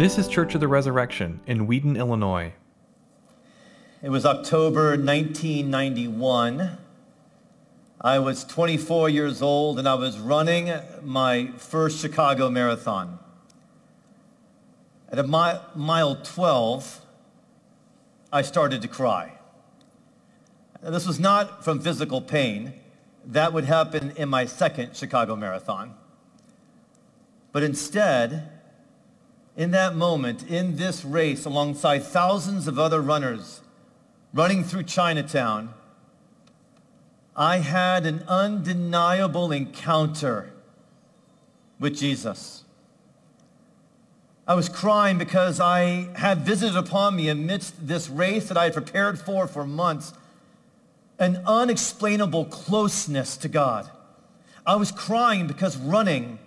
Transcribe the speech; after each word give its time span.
This 0.00 0.16
is 0.16 0.28
Church 0.28 0.54
of 0.54 0.62
the 0.62 0.66
Resurrection 0.66 1.40
in 1.46 1.66
Wheaton, 1.66 1.94
Illinois. 1.94 2.54
It 4.02 4.08
was 4.08 4.24
October 4.24 4.96
1991. 4.96 6.78
I 8.00 8.18
was 8.18 8.44
24 8.44 9.10
years 9.10 9.42
old 9.42 9.78
and 9.78 9.86
I 9.86 9.92
was 9.92 10.18
running 10.18 10.72
my 11.02 11.52
first 11.58 12.00
Chicago 12.00 12.48
Marathon. 12.48 13.18
At 15.12 15.18
a 15.18 15.22
mi- 15.22 15.60
mile 15.74 16.16
12, 16.16 17.04
I 18.32 18.40
started 18.40 18.80
to 18.80 18.88
cry. 18.88 19.34
Now, 20.82 20.88
this 20.88 21.06
was 21.06 21.20
not 21.20 21.62
from 21.62 21.78
physical 21.78 22.22
pain. 22.22 22.72
That 23.26 23.52
would 23.52 23.64
happen 23.64 24.14
in 24.16 24.30
my 24.30 24.46
second 24.46 24.96
Chicago 24.96 25.36
Marathon. 25.36 25.92
But 27.52 27.62
instead, 27.62 28.59
in 29.60 29.72
that 29.72 29.94
moment, 29.94 30.42
in 30.48 30.76
this 30.76 31.04
race, 31.04 31.44
alongside 31.44 31.98
thousands 32.02 32.66
of 32.66 32.78
other 32.78 32.98
runners 32.98 33.60
running 34.32 34.64
through 34.64 34.84
Chinatown, 34.84 35.74
I 37.36 37.58
had 37.58 38.06
an 38.06 38.24
undeniable 38.26 39.52
encounter 39.52 40.50
with 41.78 41.94
Jesus. 41.94 42.64
I 44.48 44.54
was 44.54 44.70
crying 44.70 45.18
because 45.18 45.60
I 45.60 46.08
had 46.16 46.38
visited 46.38 46.74
upon 46.74 47.16
me 47.16 47.28
amidst 47.28 47.86
this 47.86 48.08
race 48.08 48.48
that 48.48 48.56
I 48.56 48.64
had 48.64 48.72
prepared 48.72 49.18
for 49.18 49.46
for 49.46 49.66
months 49.66 50.14
an 51.18 51.36
unexplainable 51.46 52.46
closeness 52.46 53.36
to 53.36 53.48
God. 53.48 53.90
I 54.66 54.76
was 54.76 54.90
crying 54.90 55.46
because 55.46 55.76
running 55.76 56.38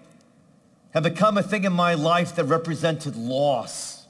had 0.94 1.04
become 1.04 1.38
a 1.38 1.44
thing 1.44 1.64
in 1.64 1.74
my 1.74 1.96
life 1.96 2.36
that 2.36 2.46
represented 2.46 3.16
loss. 3.16 4.06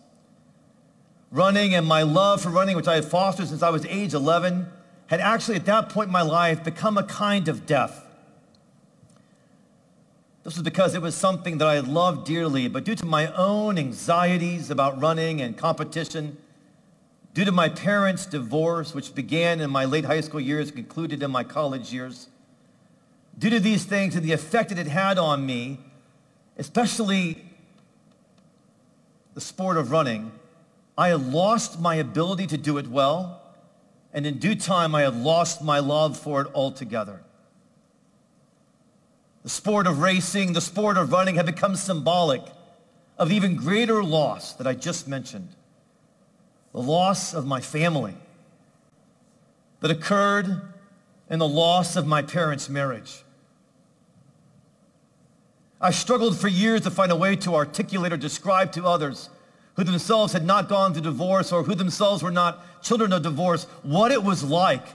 Running 1.32 1.74
and 1.74 1.88
my 1.88 2.04
love 2.04 2.42
for 2.42 2.50
running, 2.50 2.76
which 2.76 2.88
I 2.88 2.96
had 2.96 3.06
fostered 3.06 3.48
since 3.48 3.64
I 3.64 3.70
was 3.70 3.86
age 3.86 4.14
11, 4.14 4.68
had 5.08 5.22
actually 5.22 5.56
at 5.56 5.66
that 5.66 5.90
point 5.90 6.08
in 6.08 6.14
my 6.14 6.22
life 6.22 6.64
become 6.64 6.98
a 6.98 7.04
kind 7.04 7.48
of 7.48 7.66
death. 7.66 8.06
This 10.44 10.56
was 10.56 10.64
because 10.64 10.94
it 10.94 11.02
was 11.02 11.16
something 11.16 11.58
that 11.60 11.68
I 11.68 11.76
had 11.76 11.88
loved 11.88 12.28
dearly, 12.28 12.68
but 12.68 12.84
due 12.84 12.96
to 12.96 13.06
my 13.06 13.28
own 13.34 13.78
anxieties 13.78 14.70
about 14.70 15.02
running 15.02 15.40
and 15.40 15.58
competition, 15.58 16.38
due 17.34 17.46
to 17.46 17.52
my 17.54 17.70
parents' 17.70 18.26
divorce, 18.26 18.94
which 18.94 19.16
began 19.16 19.62
in 19.62 19.70
my 19.70 19.86
late 19.86 20.04
high 20.04 20.20
school 20.20 20.42
years, 20.42 20.70
concluded 20.70 21.24
in 21.24 21.32
my 21.32 21.46
college 21.46 21.94
years, 21.94 22.28
due 23.40 23.50
to 23.50 23.60
these 23.62 23.86
things 23.86 24.16
and 24.16 24.26
the 24.26 24.34
effect 24.34 24.70
that 24.70 24.78
it 24.78 24.88
had 24.88 25.18
on 25.18 25.46
me, 25.46 25.80
especially 26.58 27.44
the 29.34 29.42
sport 29.42 29.78
of 29.78 29.92
running, 29.92 30.32
I 30.98 31.10
had 31.10 31.32
lost 31.32 31.80
my 31.80 31.96
ability 31.96 32.48
to 32.48 32.58
do 32.58 32.78
it 32.78 32.88
well, 32.88 33.42
and 34.14 34.26
in 34.26 34.38
due 34.38 34.56
time 34.56 34.94
I 34.94 35.02
had 35.02 35.16
lost 35.16 35.64
my 35.64 35.80
love 35.80 36.18
for 36.18 36.42
it 36.42 36.48
altogether. 36.54 37.22
The 39.42 39.50
sport 39.50 39.88
of 39.88 40.00
racing, 40.00 40.54
the 40.54 40.62
sport 40.62 40.98
of 40.98 41.12
running 41.12 41.36
had 41.36 41.46
become 41.46 41.76
symbolic 41.76 42.42
of 43.18 43.32
even 43.32 43.56
greater 43.56 44.04
loss 44.04 44.54
that 44.54 44.68
I 44.68 44.74
just 44.74 45.08
mentioned. 45.08 45.50
The 46.72 46.82
loss 46.82 47.34
of 47.34 47.46
my 47.46 47.60
family 47.60 48.16
that 49.82 49.92
occurred 49.92 50.62
and 51.30 51.42
the 51.42 51.48
loss 51.48 51.96
of 51.96 52.08
my 52.08 52.22
parents' 52.22 52.70
marriage. 52.70 53.24
I 55.84 55.92
struggled 55.92 56.40
for 56.40 56.48
years 56.48 56.80
to 56.82 56.92
find 56.92 57.12
a 57.12 57.16
way 57.16 57.36
to 57.36 57.56
articulate 57.56 58.14
or 58.14 58.18
describe 58.18 58.72
to 58.72 58.86
others 58.86 59.30
who 59.76 59.84
themselves 59.84 60.32
had 60.32 60.46
not 60.46 60.70
gone 60.70 60.94
through 60.94 61.02
divorce 61.02 61.52
or 61.52 61.64
who 61.64 61.76
themselves 61.76 62.24
were 62.24 62.32
not 62.32 62.82
children 62.82 63.12
of 63.12 63.22
divorce 63.22 63.66
what 63.82 64.10
it 64.10 64.24
was 64.24 64.46
like 64.46 64.88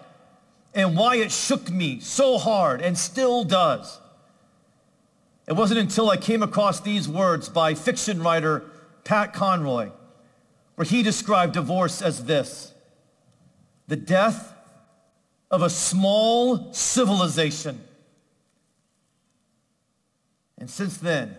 and 0.74 0.96
why 0.96 1.16
it 1.16 1.30
shook 1.30 1.70
me 1.70 2.00
so 2.00 2.38
hard 2.38 2.80
and 2.80 2.96
still 2.96 3.44
does. 3.44 4.00
It 5.46 5.52
wasn't 5.52 5.80
until 5.80 6.08
I 6.08 6.16
came 6.16 6.42
across 6.42 6.80
these 6.80 7.06
words 7.06 7.50
by 7.50 7.74
fiction 7.74 8.22
writer 8.22 8.64
Pat 9.04 9.34
Conroy, 9.34 9.90
where 10.76 10.86
he 10.86 11.02
described 11.02 11.52
divorce 11.52 12.00
as 12.00 12.24
this, 12.24 12.72
the 13.88 13.96
death 13.96 14.54
of 15.50 15.60
a 15.60 15.68
small 15.68 16.72
civilization 16.72 17.84
and 20.58 20.68
since 20.68 20.96
then, 20.96 21.36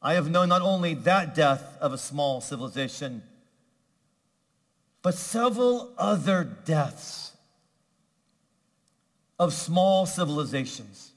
I 0.00 0.14
have 0.14 0.30
known 0.30 0.48
not 0.48 0.62
only 0.62 0.94
that 0.94 1.34
death 1.34 1.76
of 1.80 1.92
a 1.92 1.98
small 1.98 2.40
civilization, 2.40 3.22
but 5.02 5.14
several 5.14 5.92
other 5.98 6.44
deaths 6.64 7.32
of 9.38 9.52
small 9.52 10.06
civilizations. 10.06 11.12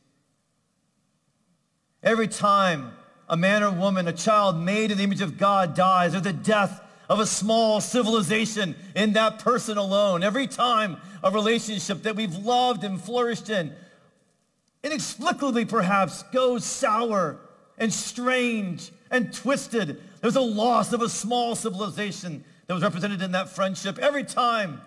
Every 2.03 2.27
time 2.27 2.93
a 3.29 3.37
man 3.37 3.63
or 3.63 3.71
woman, 3.71 4.07
a 4.07 4.13
child 4.13 4.57
made 4.57 4.91
in 4.91 4.97
the 4.97 5.03
image 5.03 5.21
of 5.21 5.37
God 5.37 5.75
dies, 5.75 6.15
or 6.15 6.19
the 6.19 6.33
death 6.33 6.81
of 7.09 7.19
a 7.19 7.25
small 7.25 7.81
civilization 7.81 8.75
in 8.95 9.13
that 9.13 9.39
person 9.39 9.77
alone. 9.77 10.23
Every 10.23 10.47
time 10.47 10.97
a 11.23 11.31
relationship 11.31 12.03
that 12.03 12.15
we've 12.15 12.35
loved 12.35 12.83
and 12.83 12.99
flourished 12.99 13.49
in 13.49 13.73
inexplicably 14.83 15.65
perhaps 15.65 16.23
goes 16.23 16.65
sour 16.65 17.37
and 17.77 17.91
strange 17.91 18.91
and 19.09 19.33
twisted. 19.33 20.01
There's 20.21 20.35
a 20.35 20.41
loss 20.41 20.93
of 20.93 21.01
a 21.01 21.09
small 21.09 21.55
civilization 21.55 22.43
that 22.67 22.73
was 22.73 22.83
represented 22.83 23.21
in 23.21 23.31
that 23.33 23.49
friendship. 23.49 23.99
Every 23.99 24.23
time 24.23 24.81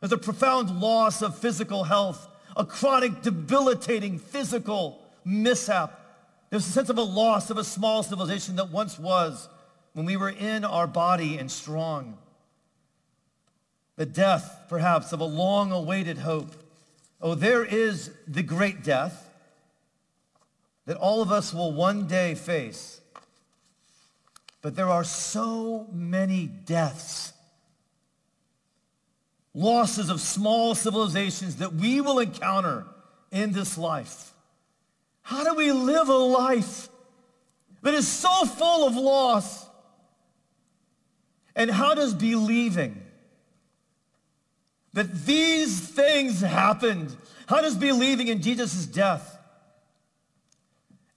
there's 0.00 0.12
a 0.12 0.18
profound 0.18 0.80
loss 0.80 1.22
of 1.22 1.38
physical 1.38 1.84
health, 1.84 2.28
a 2.56 2.64
chronic 2.64 3.22
debilitating 3.22 4.18
physical 4.18 5.00
mishap. 5.24 5.98
There's 6.50 6.66
a 6.66 6.72
sense 6.72 6.90
of 6.90 6.98
a 6.98 7.02
loss 7.02 7.50
of 7.50 7.58
a 7.58 7.64
small 7.64 8.02
civilization 8.02 8.56
that 8.56 8.70
once 8.70 8.98
was 8.98 9.48
when 9.92 10.06
we 10.06 10.16
were 10.16 10.30
in 10.30 10.64
our 10.64 10.86
body 10.86 11.38
and 11.38 11.50
strong. 11.50 12.18
The 13.96 14.06
death, 14.06 14.64
perhaps, 14.68 15.12
of 15.12 15.20
a 15.20 15.24
long-awaited 15.24 16.18
hope. 16.18 16.54
Oh, 17.20 17.34
there 17.34 17.64
is 17.64 18.10
the 18.26 18.42
great 18.42 18.82
death 18.82 19.29
that 20.90 20.96
all 20.96 21.22
of 21.22 21.30
us 21.30 21.54
will 21.54 21.70
one 21.70 22.08
day 22.08 22.34
face. 22.34 23.00
But 24.60 24.74
there 24.74 24.88
are 24.88 25.04
so 25.04 25.86
many 25.92 26.46
deaths, 26.48 27.32
losses 29.54 30.10
of 30.10 30.20
small 30.20 30.74
civilizations 30.74 31.58
that 31.58 31.74
we 31.74 32.00
will 32.00 32.18
encounter 32.18 32.86
in 33.30 33.52
this 33.52 33.78
life. 33.78 34.32
How 35.22 35.44
do 35.44 35.54
we 35.54 35.70
live 35.70 36.08
a 36.08 36.12
life 36.12 36.88
that 37.82 37.94
is 37.94 38.08
so 38.08 38.44
full 38.44 38.88
of 38.88 38.96
loss? 38.96 39.66
And 41.54 41.70
how 41.70 41.94
does 41.94 42.14
believing 42.14 43.00
that 44.94 45.24
these 45.24 45.78
things 45.78 46.40
happened, 46.40 47.14
how 47.46 47.60
does 47.60 47.76
believing 47.76 48.26
in 48.26 48.42
Jesus' 48.42 48.86
death 48.86 49.36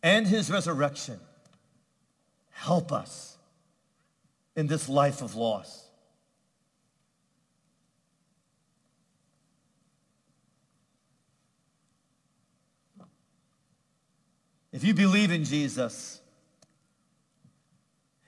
and 0.03 0.27
his 0.27 0.51
resurrection 0.51 1.17
help 2.51 2.91
us 2.91 3.37
in 4.55 4.67
this 4.67 4.89
life 4.89 5.21
of 5.21 5.35
loss. 5.35 5.79
If 14.73 14.83
you 14.83 14.93
believe 14.93 15.31
in 15.31 15.45
Jesus, 15.45 16.19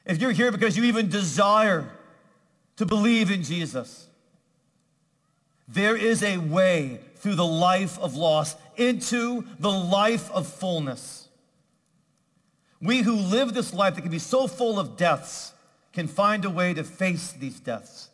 if 0.05 0.21
you're 0.21 0.31
here 0.31 0.51
because 0.51 0.77
you 0.77 0.83
even 0.85 1.09
desire 1.09 1.89
to 2.77 2.85
believe 2.85 3.31
in 3.31 3.43
Jesus, 3.43 4.07
there 5.67 5.97
is 5.97 6.23
a 6.23 6.37
way 6.37 6.99
through 7.15 7.35
the 7.35 7.45
life 7.45 7.97
of 7.99 8.15
loss 8.15 8.55
into 8.77 9.43
the 9.59 9.71
life 9.71 10.29
of 10.31 10.47
fullness. 10.47 11.24
We 12.81 12.99
who 13.01 13.15
live 13.15 13.53
this 13.53 13.73
life 13.73 13.95
that 13.95 14.01
can 14.01 14.11
be 14.11 14.19
so 14.19 14.47
full 14.47 14.79
of 14.79 14.97
deaths 14.97 15.53
can 15.93 16.07
find 16.07 16.43
a 16.43 16.49
way 16.49 16.73
to 16.73 16.83
face 16.83 17.31
these 17.31 17.59
deaths. 17.59 18.09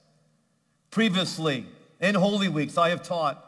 Previously, 0.92 1.66
in 2.00 2.16
Holy 2.16 2.48
Weeks, 2.48 2.78
I 2.78 2.90
have 2.90 3.04
taught 3.04 3.44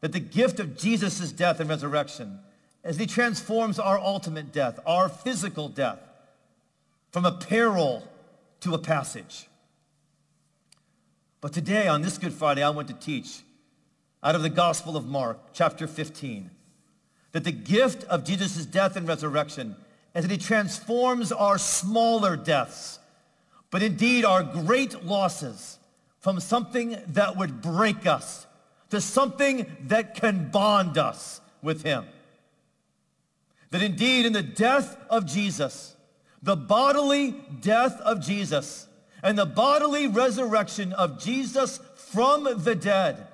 that 0.00 0.12
the 0.12 0.20
gift 0.20 0.60
of 0.60 0.76
Jesus' 0.76 1.32
death 1.32 1.60
and 1.60 1.70
resurrection, 1.70 2.40
as 2.82 2.98
he 2.98 3.06
transforms 3.06 3.78
our 3.78 3.98
ultimate 3.98 4.52
death, 4.52 4.78
our 4.86 5.08
physical 5.08 5.68
death, 5.68 6.00
from 7.12 7.24
a 7.24 7.32
peril 7.32 8.02
to 8.60 8.74
a 8.74 8.78
passage. 8.78 9.48
But 11.40 11.52
today, 11.52 11.86
on 11.86 12.02
this 12.02 12.18
Good 12.18 12.32
Friday, 12.32 12.62
I 12.62 12.70
want 12.70 12.88
to 12.88 12.94
teach 12.94 13.42
out 14.22 14.34
of 14.34 14.42
the 14.42 14.50
Gospel 14.50 14.96
of 14.96 15.06
Mark, 15.06 15.38
chapter 15.52 15.86
15, 15.86 16.50
that 17.32 17.44
the 17.44 17.52
gift 17.52 18.04
of 18.04 18.24
Jesus' 18.24 18.66
death 18.66 18.96
and 18.96 19.06
resurrection 19.06 19.76
and 20.16 20.24
that 20.24 20.30
he 20.30 20.38
transforms 20.38 21.30
our 21.30 21.58
smaller 21.58 22.36
deaths, 22.36 22.98
but 23.70 23.82
indeed 23.82 24.24
our 24.24 24.42
great 24.42 25.04
losses 25.04 25.78
from 26.20 26.40
something 26.40 26.96
that 27.08 27.36
would 27.36 27.60
break 27.60 28.06
us 28.06 28.46
to 28.88 28.98
something 28.98 29.66
that 29.82 30.14
can 30.14 30.48
bond 30.48 30.96
us 30.96 31.42
with 31.60 31.82
him. 31.82 32.06
That 33.72 33.82
indeed 33.82 34.24
in 34.24 34.32
the 34.32 34.42
death 34.42 34.96
of 35.10 35.26
Jesus, 35.26 35.94
the 36.42 36.56
bodily 36.56 37.32
death 37.60 38.00
of 38.00 38.22
Jesus, 38.22 38.88
and 39.22 39.36
the 39.36 39.44
bodily 39.44 40.06
resurrection 40.06 40.94
of 40.94 41.22
Jesus 41.22 41.78
from 41.94 42.62
the 42.64 42.74
dead, 42.74 43.26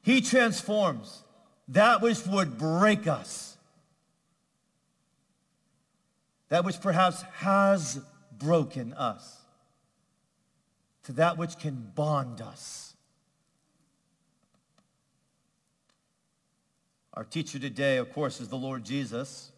he 0.00 0.22
transforms 0.22 1.22
that 1.68 2.00
which 2.00 2.26
would 2.26 2.56
break 2.56 3.06
us, 3.06 3.47
that 6.48 6.64
which 6.64 6.80
perhaps 6.80 7.22
has 7.36 8.00
broken 8.38 8.92
us, 8.94 9.38
to 11.04 11.12
that 11.12 11.36
which 11.36 11.58
can 11.58 11.92
bond 11.94 12.40
us. 12.40 12.94
Our 17.14 17.24
teacher 17.24 17.58
today, 17.58 17.96
of 17.96 18.12
course, 18.12 18.40
is 18.40 18.48
the 18.48 18.56
Lord 18.56 18.84
Jesus. 18.84 19.50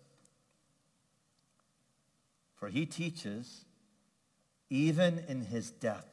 For 2.56 2.68
he 2.68 2.86
teaches 2.86 3.64
even 4.70 5.22
in 5.28 5.42
his 5.42 5.70
death. 5.70 6.06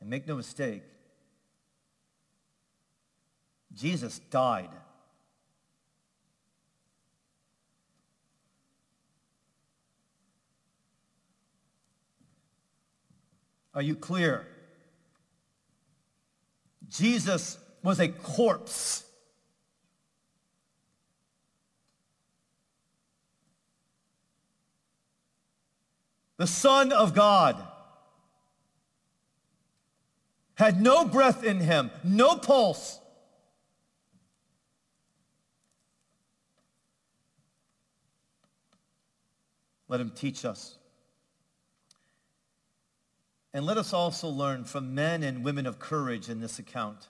And 0.00 0.08
make 0.10 0.26
no 0.26 0.34
mistake, 0.34 0.82
Jesus 3.74 4.18
died. 4.30 4.70
Are 13.80 13.82
you 13.82 13.96
clear? 13.96 14.46
Jesus 16.90 17.56
was 17.82 17.98
a 17.98 18.08
corpse. 18.08 19.06
The 26.36 26.46
Son 26.46 26.92
of 26.92 27.14
God 27.14 27.56
had 30.56 30.82
no 30.82 31.06
breath 31.06 31.42
in 31.42 31.60
him, 31.60 31.90
no 32.04 32.36
pulse. 32.36 33.00
Let 39.88 40.02
him 40.02 40.10
teach 40.10 40.44
us. 40.44 40.76
And 43.52 43.66
let 43.66 43.78
us 43.78 43.92
also 43.92 44.28
learn 44.28 44.64
from 44.64 44.94
men 44.94 45.22
and 45.22 45.44
women 45.44 45.66
of 45.66 45.78
courage 45.78 46.28
in 46.28 46.40
this 46.40 46.58
account, 46.58 47.08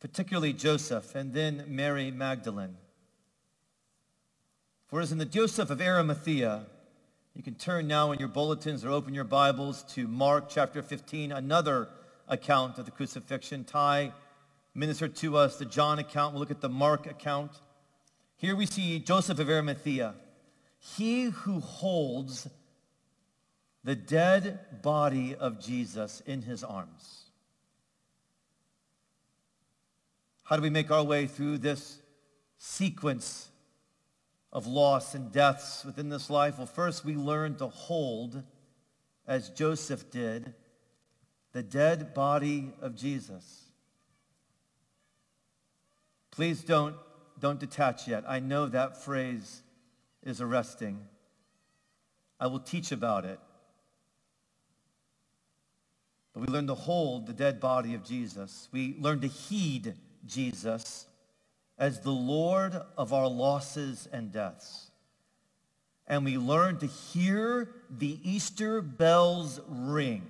particularly 0.00 0.52
Joseph 0.52 1.14
and 1.14 1.32
then 1.32 1.64
Mary 1.68 2.10
Magdalene. 2.10 2.76
For 4.88 5.00
as 5.00 5.12
in 5.12 5.18
the 5.18 5.24
Joseph 5.24 5.70
of 5.70 5.80
Arimathea, 5.80 6.66
you 7.34 7.42
can 7.42 7.54
turn 7.54 7.86
now 7.86 8.12
in 8.12 8.18
your 8.18 8.28
bulletins 8.28 8.84
or 8.84 8.90
open 8.90 9.14
your 9.14 9.24
Bibles 9.24 9.84
to 9.94 10.06
Mark 10.06 10.50
chapter 10.50 10.82
15, 10.82 11.32
another 11.32 11.88
account 12.28 12.76
of 12.76 12.84
the 12.84 12.90
crucifixion. 12.90 13.64
Ty 13.64 14.12
ministered 14.74 15.16
to 15.16 15.36
us 15.36 15.56
the 15.56 15.64
John 15.64 15.98
account. 15.98 16.34
We'll 16.34 16.40
look 16.40 16.50
at 16.50 16.60
the 16.60 16.68
Mark 16.68 17.06
account. 17.06 17.52
Here 18.36 18.56
we 18.56 18.66
see 18.66 18.98
Joseph 18.98 19.38
of 19.38 19.48
Arimathea, 19.48 20.14
he 20.78 21.24
who 21.24 21.60
holds 21.60 22.48
the 23.84 23.96
dead 23.96 24.82
body 24.82 25.34
of 25.34 25.60
Jesus 25.60 26.22
in 26.26 26.42
his 26.42 26.62
arms. 26.62 27.24
How 30.44 30.56
do 30.56 30.62
we 30.62 30.70
make 30.70 30.90
our 30.90 31.04
way 31.04 31.26
through 31.26 31.58
this 31.58 32.00
sequence 32.58 33.48
of 34.52 34.66
loss 34.66 35.14
and 35.14 35.30
deaths 35.30 35.84
within 35.84 36.08
this 36.08 36.28
life? 36.28 36.58
Well, 36.58 36.66
first 36.66 37.04
we 37.04 37.14
learn 37.14 37.56
to 37.56 37.68
hold, 37.68 38.42
as 39.26 39.50
Joseph 39.50 40.10
did, 40.10 40.54
the 41.52 41.62
dead 41.62 42.14
body 42.14 42.72
of 42.80 42.96
Jesus. 42.96 43.64
Please 46.30 46.62
don't, 46.62 46.96
don't 47.38 47.58
detach 47.58 48.06
yet. 48.06 48.24
I 48.26 48.40
know 48.40 48.66
that 48.66 49.02
phrase 49.02 49.62
is 50.22 50.40
arresting. 50.40 51.00
I 52.38 52.46
will 52.48 52.60
teach 52.60 52.92
about 52.92 53.24
it. 53.24 53.38
We 56.40 56.46
learn 56.46 56.68
to 56.68 56.74
hold 56.74 57.26
the 57.26 57.34
dead 57.34 57.60
body 57.60 57.92
of 57.92 58.02
Jesus. 58.02 58.70
We 58.72 58.96
learn 58.98 59.20
to 59.20 59.26
heed 59.26 59.92
Jesus 60.26 61.04
as 61.78 62.00
the 62.00 62.12
Lord 62.12 62.80
of 62.96 63.12
our 63.12 63.28
losses 63.28 64.08
and 64.10 64.32
deaths. 64.32 64.90
And 66.06 66.24
we 66.24 66.38
learn 66.38 66.78
to 66.78 66.86
hear 66.86 67.68
the 67.90 68.18
Easter 68.24 68.80
bells 68.80 69.60
ring 69.68 70.22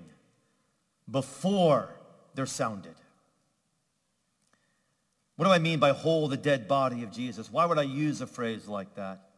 before 1.08 1.90
they're 2.34 2.44
sounded. 2.44 2.96
What 5.36 5.44
do 5.44 5.52
I 5.52 5.60
mean 5.60 5.78
by 5.78 5.92
hold 5.92 6.32
the 6.32 6.36
dead 6.36 6.66
body 6.66 7.04
of 7.04 7.12
Jesus? 7.12 7.52
Why 7.52 7.66
would 7.66 7.78
I 7.78 7.82
use 7.82 8.20
a 8.20 8.26
phrase 8.26 8.66
like 8.66 8.96
that? 8.96 9.29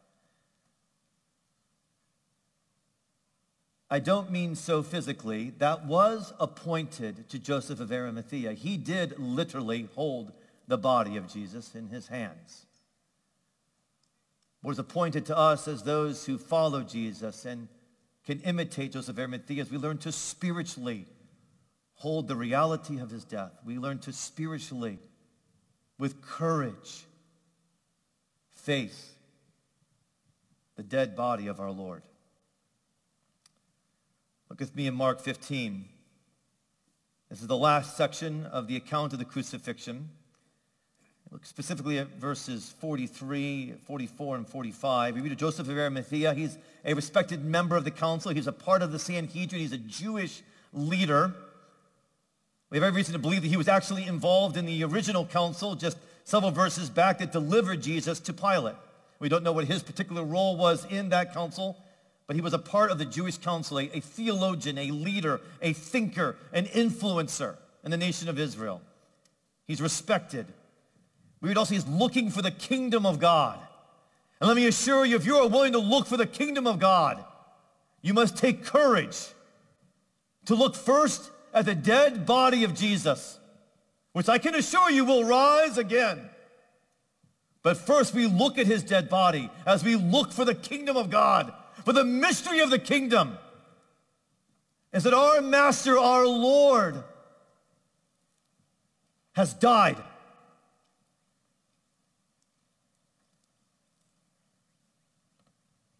I 3.92 3.98
don't 3.98 4.30
mean 4.30 4.54
so 4.54 4.82
physically. 4.82 5.52
That 5.58 5.84
was 5.84 6.32
appointed 6.40 7.28
to 7.28 7.38
Joseph 7.38 7.78
of 7.78 7.92
Arimathea. 7.92 8.54
He 8.54 8.78
did 8.78 9.18
literally 9.18 9.90
hold 9.94 10.32
the 10.66 10.78
body 10.78 11.18
of 11.18 11.30
Jesus 11.30 11.74
in 11.74 11.88
his 11.88 12.08
hands. 12.08 12.64
Was 14.62 14.78
appointed 14.78 15.26
to 15.26 15.36
us 15.36 15.68
as 15.68 15.82
those 15.82 16.24
who 16.24 16.38
follow 16.38 16.82
Jesus 16.82 17.44
and 17.44 17.68
can 18.24 18.40
imitate 18.40 18.92
Joseph 18.92 19.16
of 19.16 19.18
Arimathea 19.18 19.60
as 19.60 19.70
we 19.70 19.76
learn 19.76 19.98
to 19.98 20.10
spiritually 20.10 21.04
hold 21.96 22.28
the 22.28 22.36
reality 22.36 22.98
of 22.98 23.10
his 23.10 23.24
death. 23.24 23.52
We 23.62 23.76
learn 23.76 23.98
to 23.98 24.12
spiritually, 24.14 25.00
with 25.98 26.22
courage, 26.22 27.04
face 28.52 29.10
the 30.76 30.82
dead 30.82 31.14
body 31.14 31.48
of 31.48 31.60
our 31.60 31.70
Lord. 31.70 32.04
Look 34.52 34.60
with 34.60 34.76
me 34.76 34.86
in 34.86 34.94
Mark 34.94 35.18
15. 35.18 35.86
This 37.30 37.40
is 37.40 37.46
the 37.46 37.56
last 37.56 37.96
section 37.96 38.44
of 38.44 38.68
the 38.68 38.76
account 38.76 39.14
of 39.14 39.18
the 39.18 39.24
crucifixion. 39.24 40.10
Look 41.30 41.46
specifically 41.46 41.98
at 41.98 42.08
verses 42.16 42.74
43, 42.78 43.72
44, 43.86 44.36
and 44.36 44.46
45. 44.46 45.14
We 45.14 45.22
read 45.22 45.32
of 45.32 45.38
Joseph 45.38 45.70
of 45.70 45.78
Arimathea. 45.78 46.34
He's 46.34 46.58
a 46.84 46.92
respected 46.92 47.42
member 47.42 47.76
of 47.76 47.84
the 47.84 47.90
council. 47.90 48.30
He's 48.30 48.46
a 48.46 48.52
part 48.52 48.82
of 48.82 48.92
the 48.92 48.98
Sanhedrin. 48.98 49.58
He's 49.62 49.72
a 49.72 49.78
Jewish 49.78 50.42
leader. 50.74 51.32
We 52.68 52.76
have 52.76 52.84
every 52.84 52.98
reason 52.98 53.14
to 53.14 53.18
believe 53.18 53.40
that 53.40 53.48
he 53.48 53.56
was 53.56 53.68
actually 53.68 54.04
involved 54.04 54.58
in 54.58 54.66
the 54.66 54.84
original 54.84 55.24
council 55.24 55.76
just 55.76 55.96
several 56.24 56.50
verses 56.50 56.90
back 56.90 57.20
that 57.20 57.32
delivered 57.32 57.80
Jesus 57.80 58.20
to 58.20 58.34
Pilate. 58.34 58.76
We 59.18 59.30
don't 59.30 59.44
know 59.44 59.52
what 59.52 59.64
his 59.64 59.82
particular 59.82 60.22
role 60.22 60.58
was 60.58 60.84
in 60.90 61.08
that 61.08 61.32
council, 61.32 61.81
but 62.32 62.36
he 62.36 62.40
was 62.40 62.54
a 62.54 62.58
part 62.58 62.90
of 62.90 62.96
the 62.96 63.04
Jewish 63.04 63.36
council, 63.36 63.78
a, 63.78 63.90
a 63.92 64.00
theologian, 64.00 64.78
a 64.78 64.90
leader, 64.90 65.42
a 65.60 65.74
thinker, 65.74 66.34
an 66.54 66.64
influencer 66.64 67.56
in 67.84 67.90
the 67.90 67.98
nation 67.98 68.26
of 68.26 68.38
Israel. 68.38 68.80
He's 69.66 69.82
respected. 69.82 70.46
We 71.42 71.50
would 71.50 71.58
also, 71.58 71.74
he's 71.74 71.86
looking 71.86 72.30
for 72.30 72.40
the 72.40 72.50
kingdom 72.50 73.04
of 73.04 73.20
God. 73.20 73.58
And 74.40 74.48
let 74.48 74.56
me 74.56 74.66
assure 74.66 75.04
you, 75.04 75.14
if 75.14 75.26
you 75.26 75.36
are 75.36 75.46
willing 75.46 75.74
to 75.74 75.78
look 75.78 76.06
for 76.06 76.16
the 76.16 76.24
kingdom 76.24 76.66
of 76.66 76.78
God, 76.78 77.22
you 78.00 78.14
must 78.14 78.38
take 78.38 78.64
courage 78.64 79.26
to 80.46 80.54
look 80.54 80.74
first 80.74 81.30
at 81.52 81.66
the 81.66 81.74
dead 81.74 82.24
body 82.24 82.64
of 82.64 82.72
Jesus, 82.72 83.38
which 84.14 84.30
I 84.30 84.38
can 84.38 84.54
assure 84.54 84.90
you 84.90 85.04
will 85.04 85.24
rise 85.24 85.76
again. 85.76 86.30
But 87.62 87.76
first 87.76 88.14
we 88.14 88.26
look 88.26 88.56
at 88.56 88.66
his 88.66 88.82
dead 88.82 89.10
body 89.10 89.50
as 89.66 89.84
we 89.84 89.96
look 89.96 90.32
for 90.32 90.46
the 90.46 90.54
kingdom 90.54 90.96
of 90.96 91.10
God 91.10 91.52
for 91.84 91.92
the 91.92 92.04
mystery 92.04 92.60
of 92.60 92.70
the 92.70 92.78
kingdom 92.78 93.38
is 94.92 95.04
that 95.04 95.14
our 95.14 95.40
master, 95.40 95.98
our 95.98 96.26
Lord, 96.26 97.02
has 99.32 99.54
died. 99.54 99.96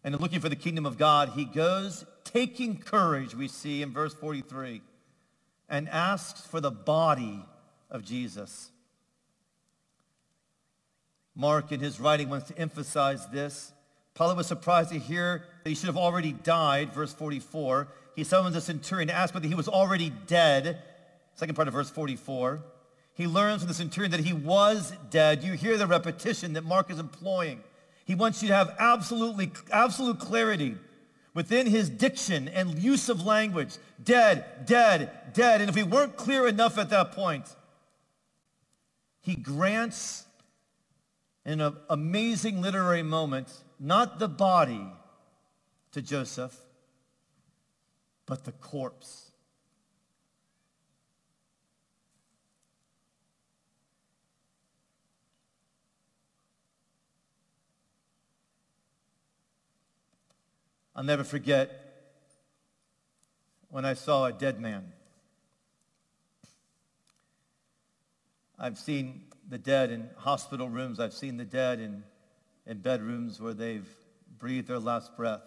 And 0.03 0.13
in 0.13 0.21
looking 0.21 0.39
for 0.39 0.49
the 0.49 0.55
kingdom 0.55 0.85
of 0.85 0.97
God, 0.97 1.29
he 1.29 1.45
goes 1.45 2.05
taking 2.23 2.77
courage, 2.77 3.35
we 3.35 3.47
see 3.47 3.81
in 3.81 3.91
verse 3.91 4.13
43, 4.13 4.81
and 5.69 5.87
asks 5.89 6.41
for 6.41 6.59
the 6.59 6.71
body 6.71 7.45
of 7.89 8.03
Jesus. 8.03 8.71
Mark, 11.35 11.71
in 11.71 11.79
his 11.79 11.99
writing, 11.99 12.29
wants 12.29 12.47
to 12.49 12.57
emphasize 12.57 13.27
this 13.27 13.71
Pilate 14.15 14.37
was 14.37 14.47
surprised 14.47 14.91
to 14.91 14.99
hear 14.99 15.43
that 15.63 15.69
he 15.69 15.75
should 15.75 15.87
have 15.87 15.97
already 15.97 16.33
died, 16.33 16.93
verse 16.93 17.13
44. 17.13 17.87
He 18.15 18.23
summons 18.23 18.55
a 18.55 18.61
centurion 18.61 19.07
to 19.07 19.13
ask 19.13 19.33
whether 19.33 19.47
he 19.47 19.55
was 19.55 19.67
already 19.67 20.11
dead, 20.27 20.81
second 21.35 21.55
part 21.55 21.67
of 21.67 21.73
verse 21.73 21.89
44. 21.89 22.63
He 23.15 23.27
learns 23.27 23.61
from 23.61 23.67
the 23.67 23.73
centurion 23.73 24.11
that 24.11 24.21
he 24.21 24.33
was 24.33 24.93
dead. 25.09 25.43
You 25.43 25.53
hear 25.53 25.77
the 25.77 25.87
repetition 25.87 26.53
that 26.53 26.63
Mark 26.63 26.91
is 26.91 26.99
employing. 26.99 27.63
He 28.05 28.15
wants 28.15 28.41
you 28.41 28.49
to 28.49 28.55
have 28.55 28.75
absolutely, 28.79 29.51
absolute 29.71 30.19
clarity 30.19 30.75
within 31.33 31.67
his 31.67 31.89
diction 31.89 32.47
and 32.47 32.77
use 32.77 33.09
of 33.09 33.25
language. 33.25 33.77
Dead, 34.03 34.65
dead, 34.65 35.33
dead. 35.33 35.61
And 35.61 35.69
if 35.69 35.75
we 35.75 35.83
weren't 35.83 36.17
clear 36.17 36.47
enough 36.47 36.77
at 36.77 36.89
that 36.89 37.13
point, 37.13 37.45
he 39.21 39.35
grants 39.35 40.25
in 41.45 41.59
an 41.59 41.75
amazing 41.89 42.61
literary 42.61 43.03
moment, 43.03 43.49
not 43.79 44.19
the 44.19 44.29
body 44.29 44.85
to 45.91 46.01
Joseph, 46.01 46.55
but 48.25 48.45
the 48.45 48.53
corpse. 48.53 49.31
I'll 60.95 61.03
never 61.03 61.23
forget 61.23 61.79
when 63.69 63.83
I 63.83 63.95
saw 63.95 64.25
a 64.25 64.31
dead 64.31 64.61
man. 64.61 64.93
I've 68.59 68.77
seen 68.77 69.23
the 69.49 69.57
dead 69.57 69.91
in 69.91 70.09
hospital 70.17 70.69
rooms. 70.69 70.99
I've 70.99 71.13
seen 71.13 71.37
the 71.37 71.45
dead 71.45 71.79
in, 71.79 72.03
in 72.65 72.79
bedrooms 72.79 73.41
where 73.41 73.53
they've 73.53 73.87
breathed 74.39 74.67
their 74.67 74.79
last 74.79 75.15
breath. 75.15 75.43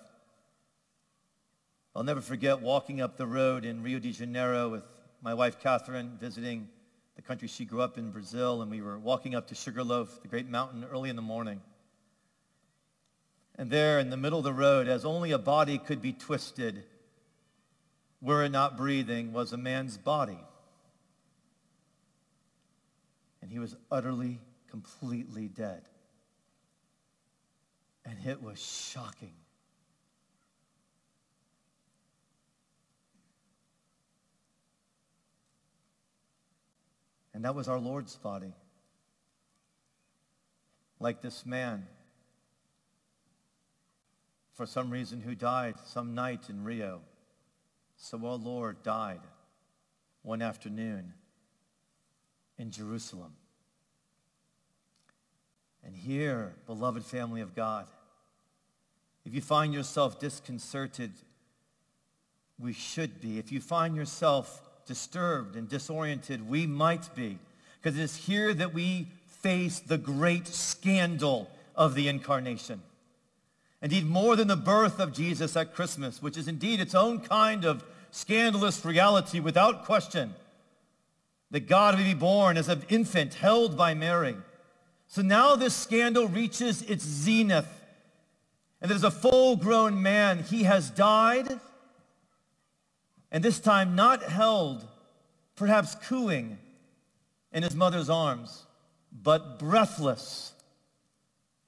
I'll 1.95 2.05
never 2.05 2.21
forget 2.21 2.61
walking 2.61 3.01
up 3.01 3.17
the 3.17 3.27
road 3.27 3.65
in 3.65 3.83
Rio 3.83 3.99
de 3.99 4.13
Janeiro 4.13 4.69
with 4.69 4.85
my 5.23 5.35
wife 5.35 5.59
Catherine 5.59 6.19
visiting 6.21 6.69
the 7.17 7.23
country 7.23 7.49
she 7.49 7.65
grew 7.65 7.81
up 7.81 7.97
in, 7.97 8.11
Brazil, 8.11 8.61
and 8.61 8.71
we 8.71 8.83
were 8.83 8.99
walking 8.99 9.35
up 9.35 9.49
to 9.49 9.55
Sugarloaf, 9.55 10.21
the 10.21 10.29
great 10.29 10.49
mountain, 10.49 10.85
early 10.85 11.09
in 11.09 11.17
the 11.17 11.23
morning. 11.23 11.63
And 13.59 13.71
there 13.71 13.99
in 13.99 14.11
the 14.11 14.19
middle 14.19 14.39
of 14.39 14.45
the 14.45 14.53
road, 14.53 14.87
as 14.87 15.07
only 15.07 15.33
a 15.33 15.39
body 15.39 15.79
could 15.79 16.03
be 16.03 16.13
twisted, 16.13 16.85
were 18.21 18.45
it 18.45 18.51
not 18.51 18.77
breathing, 18.77 19.33
was 19.33 19.55
a 19.55 19.57
man's 19.57 19.97
body. 19.97 20.39
And 23.47 23.53
he 23.53 23.61
was 23.61 23.77
utterly, 23.93 24.41
completely 24.69 25.47
dead. 25.47 25.83
And 28.05 28.17
it 28.27 28.43
was 28.43 28.61
shocking. 28.61 29.35
And 37.33 37.45
that 37.45 37.55
was 37.55 37.69
our 37.69 37.79
Lord's 37.79 38.17
body. 38.17 38.53
Like 40.99 41.23
this 41.23 41.47
man 41.47 41.87
for 44.55 44.67
some 44.67 44.91
reason 44.91 45.21
who 45.21 45.37
died 45.37 45.77
some 45.85 46.17
night 46.17 46.51
in 46.51 46.65
Rio. 46.65 47.01
So 47.97 48.19
our 48.27 48.35
Lord 48.35 48.83
died 48.83 49.21
one 50.23 50.43
afternoon 50.43 51.13
in 52.59 52.71
Jerusalem. 52.71 53.33
And 55.85 55.95
here, 55.95 56.55
beloved 56.67 57.05
family 57.05 57.41
of 57.41 57.55
God, 57.55 57.87
if 59.25 59.35
you 59.35 59.41
find 59.41 59.73
yourself 59.75 60.19
disconcerted, 60.19 61.13
we 62.59 62.73
should 62.73 63.21
be. 63.21 63.39
If 63.39 63.53
you 63.53 63.61
find 63.61 63.95
yourself 63.95 64.63
disturbed 64.87 65.57
and 65.57 65.69
disoriented, 65.69 66.49
we 66.49 66.67
might 66.67 67.15
be. 67.15 67.39
Because 67.81 67.99
it 67.99 68.03
is 68.03 68.17
here 68.17 68.55
that 68.55 68.73
we 68.73 69.09
face 69.43 69.79
the 69.81 69.99
great 69.99 70.47
scandal 70.47 71.51
of 71.75 71.95
the 71.95 72.09
incarnation. 72.09 72.83
Indeed, 73.83 74.07
more 74.07 74.37
than 74.37 74.49
the 74.49 74.57
birth 74.57 74.99
of 74.99 75.13
Jesus 75.13 75.57
at 75.57 75.75
Christmas, 75.75 76.23
which 76.23 76.37
is 76.37 76.49
indeed 76.49 76.81
its 76.81 76.95
own 76.95 77.21
kind 77.21 77.65
of 77.65 77.85
scandalous 78.11 78.85
reality 78.85 79.39
without 79.39 79.85
question, 79.85 80.35
that 81.51 81.69
God 81.69 81.97
may 81.97 82.05
be 82.05 82.15
born 82.15 82.57
as 82.57 82.69
an 82.69 82.83
infant 82.89 83.35
held 83.35 83.77
by 83.77 83.95
Mary. 83.95 84.37
So 85.07 85.23
now 85.23 85.57
this 85.57 85.75
scandal 85.75 86.27
reaches 86.29 86.83
its 86.83 87.05
zenith. 87.05 87.69
And 88.81 88.91
there's 88.91 89.05
a 89.05 89.11
full-grown 89.11 90.03
man. 90.03 90.43
He 90.43 90.65
has 90.65 90.91
died, 90.91 91.61
and 93.33 93.43
this 93.43 93.59
time 93.59 93.95
not 93.95 94.23
held, 94.23 94.87
perhaps 95.57 95.95
cooing 95.95 96.59
in 97.53 97.63
his 97.63 97.75
mother's 97.75 98.11
arms, 98.11 98.65
but 99.11 99.59
breathless 99.59 100.53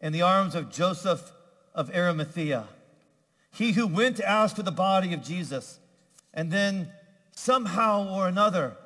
in 0.00 0.12
the 0.12 0.20
arms 0.22 0.54
of 0.54 0.70
Joseph 0.70 1.32
of 1.74 1.90
Arimathea. 1.94 2.68
He 3.52 3.72
who 3.72 3.86
went 3.86 4.18
to 4.18 4.28
ask 4.28 4.54
for 4.54 4.62
the 4.62 4.70
body 4.70 5.14
of 5.14 5.22
Jesus 5.22 5.78
and 6.34 6.52
then 6.52 6.90
somehow 7.32 8.06
or 8.06 8.28
another, 8.28 8.76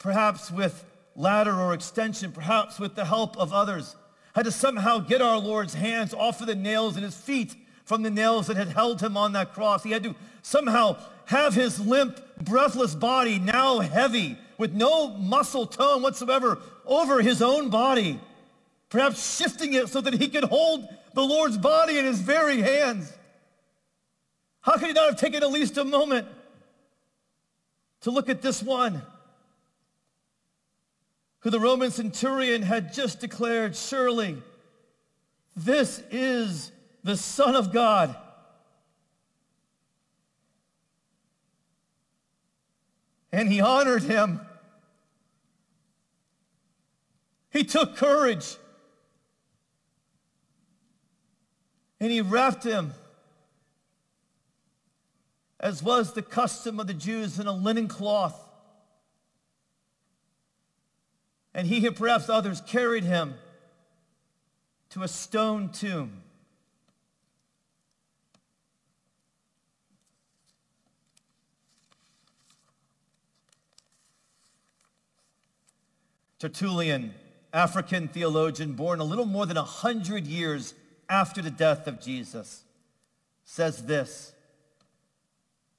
perhaps 0.00 0.50
with 0.50 0.84
ladder 1.14 1.54
or 1.54 1.72
extension, 1.72 2.32
perhaps 2.32 2.80
with 2.80 2.96
the 2.96 3.04
help 3.04 3.36
of 3.36 3.52
others, 3.52 3.94
had 4.34 4.46
to 4.46 4.50
somehow 4.50 4.98
get 4.98 5.22
our 5.22 5.38
Lord's 5.38 5.74
hands 5.74 6.12
off 6.12 6.40
of 6.40 6.48
the 6.48 6.54
nails 6.54 6.96
and 6.96 7.04
his 7.04 7.14
feet 7.14 7.54
from 7.84 8.02
the 8.02 8.10
nails 8.10 8.46
that 8.46 8.56
had 8.56 8.68
held 8.68 9.00
him 9.00 9.16
on 9.16 9.32
that 9.32 9.52
cross. 9.52 9.82
He 9.82 9.90
had 9.90 10.02
to 10.04 10.14
somehow 10.42 10.96
have 11.26 11.54
his 11.54 11.78
limp, 11.78 12.20
breathless 12.42 12.94
body 12.94 13.38
now 13.38 13.80
heavy 13.80 14.38
with 14.58 14.72
no 14.72 15.10
muscle 15.10 15.66
tone 15.66 16.02
whatsoever 16.02 16.58
over 16.86 17.20
his 17.20 17.42
own 17.42 17.68
body, 17.68 18.18
perhaps 18.88 19.36
shifting 19.36 19.74
it 19.74 19.88
so 19.88 20.00
that 20.00 20.14
he 20.14 20.28
could 20.28 20.44
hold 20.44 20.88
the 21.14 21.22
Lord's 21.22 21.58
body 21.58 21.98
in 21.98 22.04
his 22.04 22.20
very 22.20 22.60
hands. 22.60 23.12
How 24.62 24.76
could 24.76 24.88
he 24.88 24.92
not 24.92 25.10
have 25.10 25.20
taken 25.20 25.42
at 25.42 25.50
least 25.50 25.76
a 25.76 25.84
moment 25.84 26.26
to 28.02 28.10
look 28.10 28.28
at 28.28 28.40
this 28.40 28.62
one 28.62 29.02
who 31.40 31.50
the 31.50 31.60
Roman 31.60 31.90
centurion 31.90 32.62
had 32.62 32.92
just 32.92 33.20
declared, 33.20 33.74
surely 33.74 34.36
this 35.56 36.02
is 36.10 36.70
the 37.02 37.16
Son 37.16 37.56
of 37.56 37.72
God. 37.72 38.14
And 43.32 43.48
he 43.50 43.60
honored 43.60 44.02
him. 44.02 44.40
He 47.50 47.64
took 47.64 47.96
courage. 47.96 48.56
And 52.00 52.10
he 52.10 52.20
wrapped 52.20 52.64
him, 52.64 52.94
as 55.58 55.82
was 55.82 56.14
the 56.14 56.22
custom 56.22 56.80
of 56.80 56.86
the 56.86 56.94
Jews, 56.94 57.38
in 57.38 57.46
a 57.46 57.52
linen 57.52 57.88
cloth. 57.88 58.49
And 61.54 61.66
he 61.66 61.86
and 61.86 61.96
perhaps 61.96 62.28
others 62.28 62.60
carried 62.60 63.04
him 63.04 63.34
to 64.90 65.02
a 65.02 65.08
stone 65.08 65.70
tomb. 65.70 66.22
Tertullian, 76.38 77.14
African 77.52 78.08
theologian, 78.08 78.72
born 78.72 78.98
a 78.98 79.04
little 79.04 79.26
more 79.26 79.44
than 79.44 79.58
a 79.58 79.62
hundred 79.62 80.26
years 80.26 80.74
after 81.08 81.42
the 81.42 81.50
death 81.50 81.86
of 81.86 82.00
Jesus 82.00 82.64
says 83.44 83.84
this, 83.84 84.32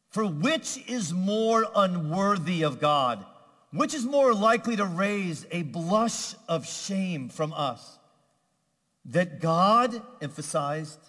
For 0.09 0.25
which 0.25 0.77
is 0.87 1.13
more 1.13 1.65
unworthy 1.75 2.63
of 2.63 2.79
God? 2.79 3.25
Which 3.73 3.93
is 3.93 4.05
more 4.05 4.33
likely 4.33 4.75
to 4.75 4.85
raise 4.85 5.45
a 5.51 5.63
blush 5.63 6.35
of 6.47 6.67
shame 6.67 7.29
from 7.29 7.53
us? 7.53 7.99
That 9.05 9.39
God, 9.39 10.01
emphasized, 10.21 10.99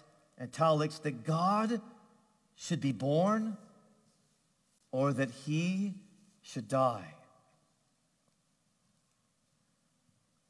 italics, 0.41 0.99
that 0.99 1.23
God 1.23 1.81
should 2.55 2.81
be 2.81 2.91
born 2.91 3.57
or 4.91 5.13
that 5.13 5.29
he 5.45 5.93
should 6.41 6.67
die? 6.67 7.13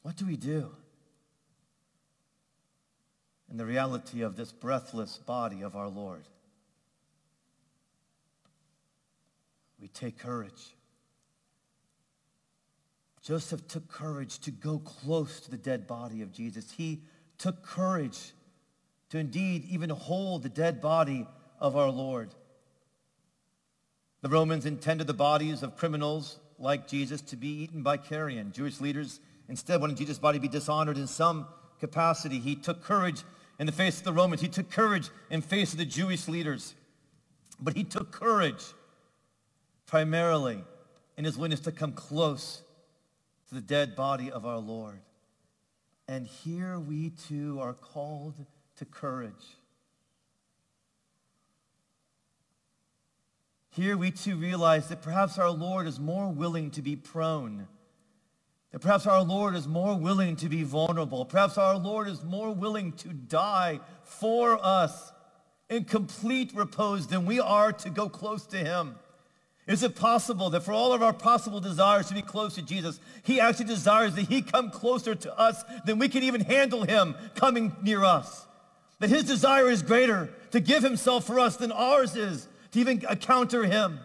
What 0.03 0.15
do 0.15 0.25
we 0.25 0.37
do? 0.37 0.71
in 3.53 3.57
the 3.57 3.65
reality 3.67 4.23
of 4.23 4.35
this 4.35 4.51
breathless 4.51 5.19
body 5.19 5.61
of 5.61 5.75
our 5.75 5.87
Lord. 5.87 6.27
We 9.79 9.87
take 9.87 10.17
courage. 10.17 10.75
Joseph 13.23 13.67
took 13.67 13.87
courage 13.87 14.39
to 14.39 14.51
go 14.51 14.79
close 14.79 15.39
to 15.39 15.49
the 15.49 15.57
dead 15.57 15.87
body 15.87 16.21
of 16.21 16.33
Jesus. 16.33 16.71
He 16.71 17.01
took 17.37 17.63
courage 17.63 18.33
to 19.09 19.17
indeed 19.17 19.63
even 19.69 19.89
hold 19.89 20.43
the 20.43 20.49
dead 20.49 20.81
body 20.81 21.25
of 21.59 21.77
our 21.77 21.89
Lord. 21.89 22.35
The 24.21 24.29
Romans 24.29 24.65
intended 24.65 25.07
the 25.07 25.13
bodies 25.13 25.63
of 25.63 25.77
criminals 25.77 26.37
like 26.59 26.87
Jesus 26.87 27.21
to 27.21 27.37
be 27.37 27.63
eaten 27.63 27.81
by 27.81 27.95
carrion. 27.95 28.51
Jewish 28.51 28.81
leaders 28.81 29.21
instead 29.47 29.79
wanted 29.79 29.97
Jesus' 29.97 30.19
body 30.19 30.37
to 30.37 30.41
be 30.41 30.47
dishonored 30.49 30.97
in 30.97 31.07
some 31.07 31.47
capacity. 31.79 32.39
He 32.39 32.55
took 32.55 32.83
courage 32.83 33.23
in 33.57 33.67
the 33.67 33.71
face 33.71 33.99
of 33.99 34.03
the 34.03 34.13
Romans. 34.13 34.41
He 34.41 34.49
took 34.49 34.69
courage 34.69 35.09
in 35.29 35.41
face 35.41 35.71
of 35.71 35.77
the 35.77 35.85
Jewish 35.85 36.27
leaders. 36.27 36.75
But 37.59 37.75
he 37.75 37.85
took 37.85 38.11
courage 38.11 38.63
primarily 39.85 40.63
in 41.17 41.23
his 41.23 41.37
willingness 41.37 41.61
to 41.61 41.71
come 41.71 41.93
close 41.93 42.63
the 43.53 43.61
dead 43.61 43.95
body 43.95 44.31
of 44.31 44.45
our 44.45 44.59
Lord. 44.59 44.99
And 46.07 46.27
here 46.27 46.79
we 46.79 47.11
too 47.11 47.59
are 47.61 47.73
called 47.73 48.35
to 48.77 48.85
courage. 48.85 49.57
Here 53.69 53.97
we 53.97 54.11
too 54.11 54.35
realize 54.35 54.89
that 54.89 55.01
perhaps 55.01 55.37
our 55.37 55.49
Lord 55.49 55.87
is 55.87 55.99
more 55.99 56.29
willing 56.29 56.71
to 56.71 56.81
be 56.81 56.95
prone. 56.95 57.67
That 58.71 58.79
perhaps 58.79 59.07
our 59.07 59.23
Lord 59.23 59.55
is 59.55 59.67
more 59.67 59.95
willing 59.95 60.35
to 60.37 60.49
be 60.49 60.63
vulnerable. 60.63 61.25
Perhaps 61.25 61.57
our 61.57 61.77
Lord 61.77 62.07
is 62.07 62.23
more 62.23 62.51
willing 62.51 62.91
to 62.93 63.09
die 63.09 63.79
for 64.03 64.59
us 64.63 65.11
in 65.69 65.85
complete 65.85 66.53
repose 66.53 67.07
than 67.07 67.25
we 67.25 67.39
are 67.39 67.71
to 67.71 67.89
go 67.89 68.09
close 68.09 68.45
to 68.47 68.57
him. 68.57 68.95
Is 69.65 69.81
it 69.81 69.95
possible 69.95 70.49
that 70.49 70.63
for 70.63 70.73
all 70.73 70.93
of 70.93 71.01
our 71.01 71.13
possible 71.13 71.61
desires 71.61 72.07
to 72.07 72.13
be 72.13 72.21
close 72.21 72.55
to 72.55 72.61
Jesus, 72.61 72.99
he 73.23 73.39
actually 73.39 73.65
desires 73.65 74.13
that 74.15 74.27
he 74.27 74.41
come 74.41 74.69
closer 74.69 75.15
to 75.15 75.39
us 75.39 75.63
than 75.85 75.99
we 75.99 76.09
can 76.09 76.23
even 76.23 76.41
handle 76.41 76.83
him 76.83 77.15
coming 77.35 77.73
near 77.81 78.03
us? 78.03 78.45
That 78.99 79.09
his 79.09 79.23
desire 79.23 79.69
is 79.69 79.81
greater 79.81 80.29
to 80.51 80.59
give 80.59 80.83
himself 80.83 81.25
for 81.25 81.39
us 81.39 81.55
than 81.55 81.71
ours 81.71 82.15
is 82.15 82.47
to 82.71 82.79
even 82.79 83.05
encounter 83.09 83.63
him. 83.63 83.99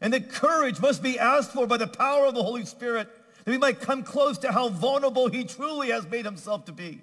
And 0.00 0.12
that 0.14 0.30
courage 0.30 0.80
must 0.80 1.02
be 1.02 1.18
asked 1.18 1.52
for 1.52 1.66
by 1.66 1.76
the 1.76 1.86
power 1.86 2.26
of 2.26 2.34
the 2.34 2.42
Holy 2.42 2.64
Spirit 2.64 3.08
that 3.44 3.50
we 3.50 3.58
might 3.58 3.80
come 3.80 4.02
close 4.02 4.38
to 4.38 4.52
how 4.52 4.70
vulnerable 4.70 5.28
he 5.28 5.44
truly 5.44 5.90
has 5.90 6.08
made 6.08 6.24
himself 6.24 6.64
to 6.64 6.72
be, 6.72 7.02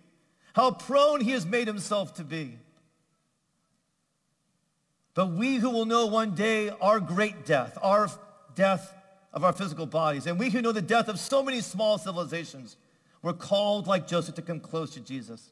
how 0.53 0.71
prone 0.71 1.21
he 1.21 1.31
has 1.31 1.45
made 1.45 1.67
himself 1.67 2.15
to 2.15 2.23
be. 2.23 2.57
But 5.13 5.31
we 5.31 5.57
who 5.57 5.69
will 5.69 5.85
know 5.85 6.05
one 6.05 6.35
day 6.35 6.69
our 6.69 6.99
great 6.99 7.45
death, 7.45 7.77
our 7.81 8.09
death 8.55 8.93
of 9.33 9.43
our 9.43 9.53
physical 9.53 9.85
bodies, 9.85 10.25
and 10.25 10.39
we 10.39 10.49
who 10.49 10.61
know 10.61 10.71
the 10.71 10.81
death 10.81 11.07
of 11.07 11.19
so 11.19 11.43
many 11.43 11.61
small 11.61 11.97
civilizations, 11.97 12.77
we're 13.21 13.33
called 13.33 13.87
like 13.87 14.07
Joseph 14.07 14.35
to 14.35 14.41
come 14.41 14.59
close 14.59 14.93
to 14.93 14.99
Jesus. 14.99 15.51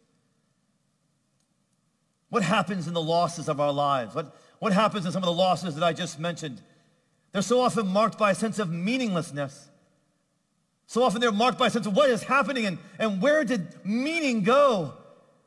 What 2.29 2.43
happens 2.43 2.87
in 2.87 2.93
the 2.93 3.01
losses 3.01 3.49
of 3.49 3.59
our 3.59 3.71
lives? 3.71 4.15
What, 4.15 4.35
what 4.59 4.73
happens 4.73 5.05
in 5.05 5.11
some 5.11 5.23
of 5.23 5.27
the 5.27 5.33
losses 5.33 5.75
that 5.75 5.83
I 5.83 5.93
just 5.93 6.19
mentioned? 6.19 6.61
They're 7.31 7.41
so 7.41 7.61
often 7.61 7.87
marked 7.87 8.17
by 8.17 8.31
a 8.31 8.35
sense 8.35 8.59
of 8.59 8.71
meaninglessness. 8.71 9.69
So 10.87 11.03
often 11.03 11.21
they're 11.21 11.31
marked 11.31 11.59
by 11.59 11.67
a 11.67 11.69
sense 11.69 11.85
of 11.85 11.95
what 11.95 12.09
is 12.09 12.23
happening 12.23 12.65
and, 12.65 12.77
and 12.97 13.21
where 13.21 13.43
did 13.43 13.67
meaning 13.85 14.43
go? 14.43 14.93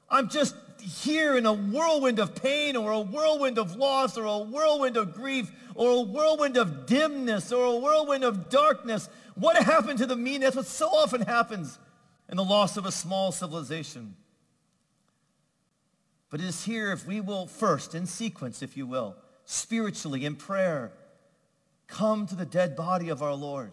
I'm 0.08 0.28
just 0.28 0.54
here 0.82 1.36
in 1.36 1.46
a 1.46 1.52
whirlwind 1.52 2.18
of 2.18 2.34
pain 2.34 2.76
or 2.76 2.92
a 2.92 3.00
whirlwind 3.00 3.58
of 3.58 3.76
loss 3.76 4.18
or 4.18 4.24
a 4.24 4.38
whirlwind 4.38 4.96
of 4.96 5.14
grief 5.14 5.50
or 5.74 5.90
a 5.90 6.00
whirlwind 6.02 6.56
of 6.56 6.86
dimness 6.86 7.52
or 7.52 7.64
a 7.64 7.76
whirlwind 7.76 8.24
of 8.24 8.48
darkness. 8.48 9.08
What 9.34 9.56
happened 9.56 9.98
to 10.00 10.06
the 10.06 10.16
meaning? 10.16 10.40
That's 10.40 10.56
what 10.56 10.66
so 10.66 10.88
often 10.88 11.22
happens 11.22 11.78
in 12.28 12.36
the 12.36 12.44
loss 12.44 12.76
of 12.76 12.86
a 12.86 12.92
small 12.92 13.32
civilization. 13.32 14.16
But 16.30 16.40
it 16.40 16.46
is 16.46 16.64
here 16.64 16.92
if 16.92 17.06
we 17.06 17.20
will 17.20 17.46
first, 17.46 17.94
in 17.94 18.06
sequence, 18.06 18.62
if 18.62 18.76
you 18.76 18.86
will, 18.86 19.16
spiritually, 19.44 20.24
in 20.24 20.36
prayer, 20.36 20.92
come 21.86 22.26
to 22.26 22.34
the 22.34 22.46
dead 22.46 22.74
body 22.74 23.10
of 23.10 23.22
our 23.22 23.34
Lord. 23.34 23.72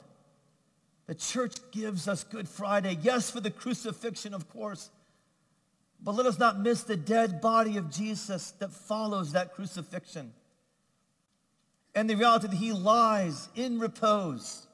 The 1.08 1.16
church 1.16 1.56
gives 1.72 2.08
us 2.08 2.24
Good 2.24 2.48
Friday, 2.48 2.98
yes, 3.02 3.32
for 3.32 3.40
the 3.40 3.50
crucifixion, 3.50 4.34
of 4.34 4.50
course, 4.50 4.90
but 6.02 6.16
let 6.16 6.26
us 6.26 6.40
not 6.40 6.60
miss 6.60 6.84
the 6.84 6.96
dead 6.96 7.42
body 7.42 7.78
of 7.78 7.92
Jesus 7.92 8.52
that 8.60 8.72
follows 8.72 9.34
that 9.34 9.54
crucifixion. 9.54 10.34
And 11.94 12.10
the 12.10 12.16
reality 12.16 12.48
that 12.48 12.56
he 12.56 12.72
lies 12.72 13.50
in 13.56 13.80
repose 13.80 14.68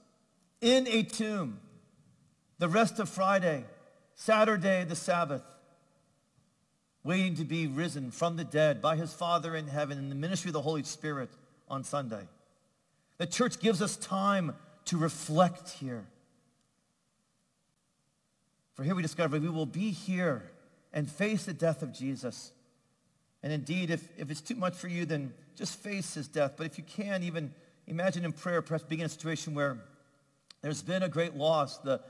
in 0.61 0.87
a 0.87 1.03
tomb 1.03 1.59
the 2.57 2.69
rest 2.69 2.99
of 2.99 3.09
Friday, 3.09 3.65
Saturday, 4.13 4.85
the 4.85 4.95
Sabbath, 4.95 5.43
waiting 7.03 7.35
to 7.35 7.43
be 7.43 7.67
risen 7.67 8.11
from 8.11 8.37
the 8.37 8.43
dead 8.43 8.81
by 8.81 8.95
his 8.95 9.13
Father 9.13 9.55
in 9.55 9.67
heaven 9.67 9.97
in 9.97 10.09
the 10.09 10.15
ministry 10.15 10.49
of 10.49 10.53
the 10.53 10.61
Holy 10.61 10.83
Spirit 10.83 11.29
on 11.67 11.83
Sunday. 11.83 12.27
The 13.17 13.27
church 13.27 13.59
gives 13.59 13.81
us 13.81 13.97
time 13.97 14.55
to 14.85 14.97
reflect 14.97 15.69
here. 15.71 16.05
For 18.73 18.83
here 18.83 18.95
we 18.95 19.01
discover 19.01 19.39
we 19.39 19.49
will 19.49 19.65
be 19.65 19.91
here 19.91 20.51
and 20.95 21.11
face 21.11 21.43
the 21.43 21.53
death 21.53 21.83
of 21.83 21.93
Jesus. 21.93 22.51
And 23.43 23.53
indeed, 23.53 23.91
if, 23.91 24.07
if 24.17 24.31
it's 24.31 24.41
too 24.41 24.55
much 24.55 24.73
for 24.73 24.87
you, 24.87 25.05
then 25.05 25.33
just 25.55 25.77
face 25.77 26.15
his 26.15 26.27
death. 26.27 26.53
But 26.57 26.65
if 26.65 26.79
you 26.79 26.83
can, 26.83 27.21
even 27.21 27.53
imagine 27.85 28.25
in 28.25 28.31
prayer, 28.31 28.61
perhaps 28.63 28.85
being 28.85 29.01
in 29.01 29.05
a 29.05 29.09
situation 29.09 29.53
where 29.53 29.77
there's 30.61 30.81
been 30.81 31.03
a 31.03 31.09
great 31.09 31.35
loss. 31.35 31.77
The, 31.77 32.01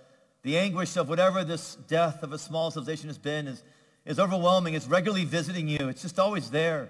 the 0.44 0.58
anguish 0.58 0.96
of 0.96 1.10
whatever 1.10 1.44
this 1.44 1.76
death 1.88 2.24
of 2.24 2.32
a 2.32 2.38
small 2.38 2.72
civilization 2.72 3.10
has 3.10 3.18
been 3.18 3.48
is, 3.48 3.64
is 4.06 4.20
overwhelming. 4.20 4.76
It's 4.76 4.88
regularly 4.88 5.26
visiting 5.26 5.68
you. 5.68 5.90
It's 5.90 6.04
just 6.04 6.20
always 6.20 6.52
there. 6.52 6.90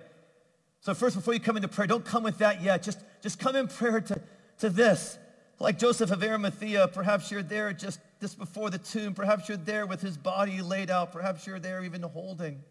So 0.81 0.93
first, 0.93 1.15
before 1.15 1.34
you 1.34 1.39
come 1.39 1.55
into 1.55 1.69
prayer, 1.69 1.88
don't 1.88 2.05
come 2.05 2.21
with 2.21 2.38
that 2.39 2.62
yet. 2.62 2.84
Just, 2.84 2.99
just 3.23 3.39
come 3.39 3.55
in 3.55 3.67
prayer 3.67 4.01
to, 4.01 4.21
to 4.60 4.69
this. 4.69 5.17
Like 5.59 5.79
Joseph 5.79 6.11
of 6.11 6.21
Arimathea, 6.21 6.89
perhaps 6.89 7.31
you're 7.31 7.43
there 7.43 7.71
just 7.71 7.99
just 8.21 8.37
before 8.37 8.69
the 8.69 8.77
tomb. 8.77 9.13
Perhaps 9.13 9.47
you're 9.47 9.57
there 9.57 9.85
with 9.85 10.01
his 10.01 10.17
body 10.17 10.61
laid 10.61 10.89
out. 10.89 11.11
Perhaps 11.11 11.45
you're 11.45 11.59
there 11.59 11.83
even 11.83 12.01
holding. 12.01 12.63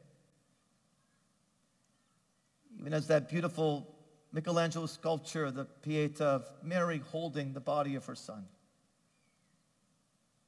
Even 2.79 2.93
as 2.93 3.07
that 3.09 3.29
beautiful 3.29 3.95
Michelangelo 4.33 4.87
sculpture, 4.87 5.51
the 5.51 5.65
Pieta 5.65 6.25
of 6.25 6.47
Mary 6.63 7.01
holding 7.13 7.53
the 7.53 7.61
body 7.61 7.95
of 7.95 8.05
her 8.07 8.15
son. 8.15 8.47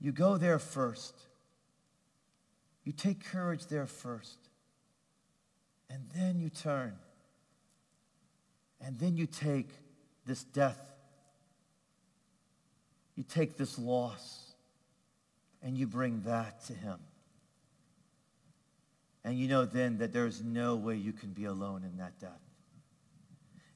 You 0.00 0.12
go 0.12 0.36
there 0.36 0.58
first. 0.58 1.14
You 2.84 2.92
take 2.92 3.24
courage 3.24 3.66
there 3.66 3.86
first. 3.86 4.38
And 5.88 6.02
then 6.14 6.40
you 6.40 6.50
turn. 6.50 6.94
And 8.80 8.98
then 8.98 9.16
you 9.16 9.26
take 9.26 9.70
this 10.26 10.42
death. 10.42 10.95
You 13.16 13.24
take 13.24 13.56
this 13.56 13.78
loss 13.78 14.54
and 15.62 15.76
you 15.76 15.86
bring 15.86 16.22
that 16.22 16.64
to 16.66 16.74
him. 16.74 16.98
And 19.24 19.36
you 19.36 19.48
know 19.48 19.64
then 19.64 19.98
that 19.98 20.12
there's 20.12 20.42
no 20.42 20.76
way 20.76 20.94
you 20.94 21.12
can 21.12 21.30
be 21.30 21.46
alone 21.46 21.82
in 21.82 21.96
that 21.96 22.20
death. 22.20 22.30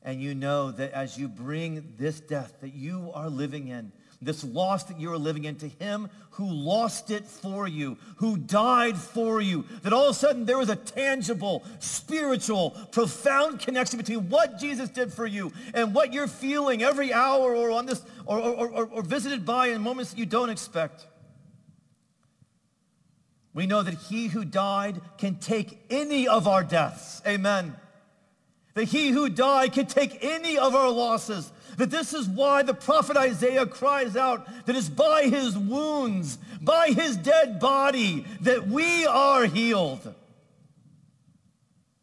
And 0.03 0.23
you 0.23 0.35
know 0.35 0.71
that 0.71 0.93
as 0.93 1.19
you 1.19 1.29
bring 1.29 1.95
this 1.99 2.21
death 2.21 2.61
that 2.61 2.73
you 2.75 3.11
are 3.15 3.29
living 3.29 3.69
in, 3.69 3.93
this 4.23 4.45
loss 4.45 4.85
that 4.85 5.01
you 5.01 5.11
are 5.13 5.19
living 5.19 5.45
in 5.45 5.57
to 5.57 5.69
him 5.69 6.09
who 6.33 6.47
lost 6.47 7.11
it 7.11 7.27
for 7.27 7.67
you, 7.67 7.97
who 8.17 8.37
died 8.37 8.97
for 8.97 9.41
you, 9.41 9.65
that 9.83 9.93
all 9.93 10.05
of 10.05 10.11
a 10.11 10.19
sudden 10.19 10.45
there 10.45 10.59
was 10.59 10.69
a 10.69 10.77
tangible, 10.77 11.65
spiritual, 11.79 12.71
profound 12.93 13.61
connection 13.61 13.97
between 13.97 14.29
what 14.29 14.59
Jesus 14.59 14.91
did 14.91 15.13
for 15.13 15.27
you 15.27 15.53
and 15.75 15.95
what 15.95 16.13
you're 16.13 16.27
feeling 16.27 16.83
every 16.83 17.13
hour 17.13 17.55
or 17.55 17.71
on 17.71 17.87
this 17.87 18.03
or, 18.27 18.39
or, 18.39 18.69
or, 18.69 18.87
or 18.87 19.03
visited 19.03 19.47
by 19.47 19.69
in 19.69 19.81
moments 19.81 20.13
that 20.13 20.19
you 20.19 20.27
don't 20.27 20.51
expect. 20.51 21.07
We 23.53 23.67
know 23.67 23.83
that 23.83 23.95
he 23.95 24.29
who 24.29 24.45
died 24.45 25.01
can 25.19 25.37
take 25.37 25.79
any 25.91 26.29
of 26.29 26.47
our 26.47 26.63
deaths. 26.63 27.21
Amen. 27.27 27.75
That 28.75 28.85
he 28.85 29.11
who 29.11 29.29
died 29.29 29.73
can 29.73 29.87
take 29.87 30.19
any 30.23 30.57
of 30.57 30.75
our 30.75 30.91
losses. 30.91 31.51
That 31.81 31.91
this 31.91 32.13
is 32.13 32.29
why 32.29 32.63
the 32.63 32.75
prophet 32.75 33.17
Isaiah 33.17 33.65
cries 33.65 34.15
out 34.15 34.47
that 34.67 34.77
it's 34.77 34.91
by 34.91 35.23
his 35.23 35.57
wounds, 35.57 36.37
by 36.61 36.89
his 36.89 37.17
dead 37.17 37.59
body, 37.59 38.27
that 38.43 38.69
we 38.69 39.07
are 39.07 39.47
healed. 39.47 40.15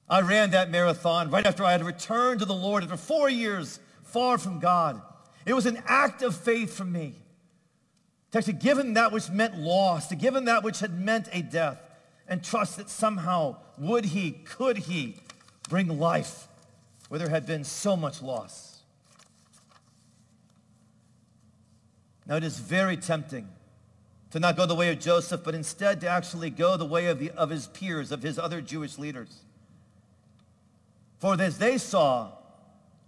I 0.09 0.21
ran 0.21 0.49
that 0.49 0.71
marathon 0.71 1.29
right 1.29 1.45
after 1.45 1.63
I 1.63 1.73
had 1.73 1.85
returned 1.85 2.39
to 2.39 2.47
the 2.47 2.55
Lord 2.55 2.85
after 2.85 2.97
four 2.97 3.29
years 3.29 3.79
far 4.03 4.39
from 4.39 4.57
God. 4.57 4.99
It 5.45 5.53
was 5.53 5.67
an 5.67 5.83
act 5.85 6.23
of 6.23 6.35
faith 6.35 6.75
for 6.75 6.85
me 6.85 7.13
to 8.31 8.39
actually 8.39 8.53
give 8.53 8.79
him 8.79 8.95
that 8.95 9.11
which 9.11 9.29
meant 9.29 9.59
loss, 9.59 10.07
to 10.07 10.15
give 10.15 10.35
him 10.35 10.45
that 10.45 10.63
which 10.63 10.79
had 10.79 10.99
meant 10.99 11.29
a 11.31 11.43
death, 11.43 11.79
and 12.27 12.43
trust 12.43 12.77
that 12.77 12.89
somehow 12.89 13.57
would 13.77 14.05
he, 14.05 14.31
could 14.31 14.77
he 14.77 15.17
bring 15.69 15.99
life 15.99 16.47
where 17.09 17.19
there 17.19 17.29
had 17.29 17.45
been 17.45 17.63
so 17.63 17.95
much 17.95 18.23
loss. 18.23 18.76
Now 22.27 22.35
it 22.35 22.43
is 22.43 22.59
very 22.59 22.97
tempting 22.97 23.47
to 24.31 24.39
not 24.39 24.57
go 24.57 24.65
the 24.65 24.75
way 24.75 24.91
of 24.91 24.99
Joseph, 24.99 25.41
but 25.43 25.55
instead 25.55 26.01
to 26.01 26.07
actually 26.07 26.49
go 26.49 26.75
the 26.75 26.85
way 26.85 27.07
of, 27.07 27.19
the, 27.19 27.31
of 27.31 27.49
his 27.49 27.67
peers, 27.67 28.11
of 28.11 28.21
his 28.21 28.37
other 28.37 28.59
Jewish 28.61 28.97
leaders. 28.97 29.43
For 31.19 31.39
as 31.39 31.57
they 31.57 31.77
saw 31.77 32.31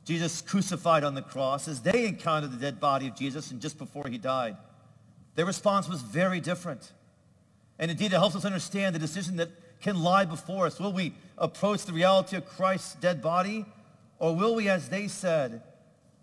Jesus 0.05 0.41
crucified 0.41 1.03
on 1.03 1.13
the 1.13 1.21
cross, 1.21 1.67
as 1.67 1.81
they 1.81 2.07
encountered 2.07 2.51
the 2.51 2.57
dead 2.57 2.79
body 2.79 3.07
of 3.07 3.15
Jesus 3.15 3.51
and 3.51 3.61
just 3.61 3.77
before 3.77 4.07
he 4.07 4.17
died, 4.17 4.57
their 5.35 5.45
response 5.45 5.87
was 5.87 6.01
very 6.01 6.39
different. 6.39 6.91
And 7.77 7.91
indeed, 7.91 8.07
it 8.07 8.17
helps 8.17 8.35
us 8.35 8.45
understand 8.45 8.95
the 8.95 8.99
decision 8.99 9.35
that 9.37 9.49
can 9.81 10.01
lie 10.01 10.25
before 10.25 10.65
us. 10.65 10.79
Will 10.79 10.91
we 10.91 11.13
approach 11.37 11.85
the 11.85 11.93
reality 11.93 12.35
of 12.35 12.45
Christ's 12.45 12.95
dead 12.95 13.21
body? 13.21 13.65
Or 14.17 14.35
will 14.35 14.55
we, 14.55 14.67
as 14.67 14.89
they 14.89 15.07
said 15.07 15.61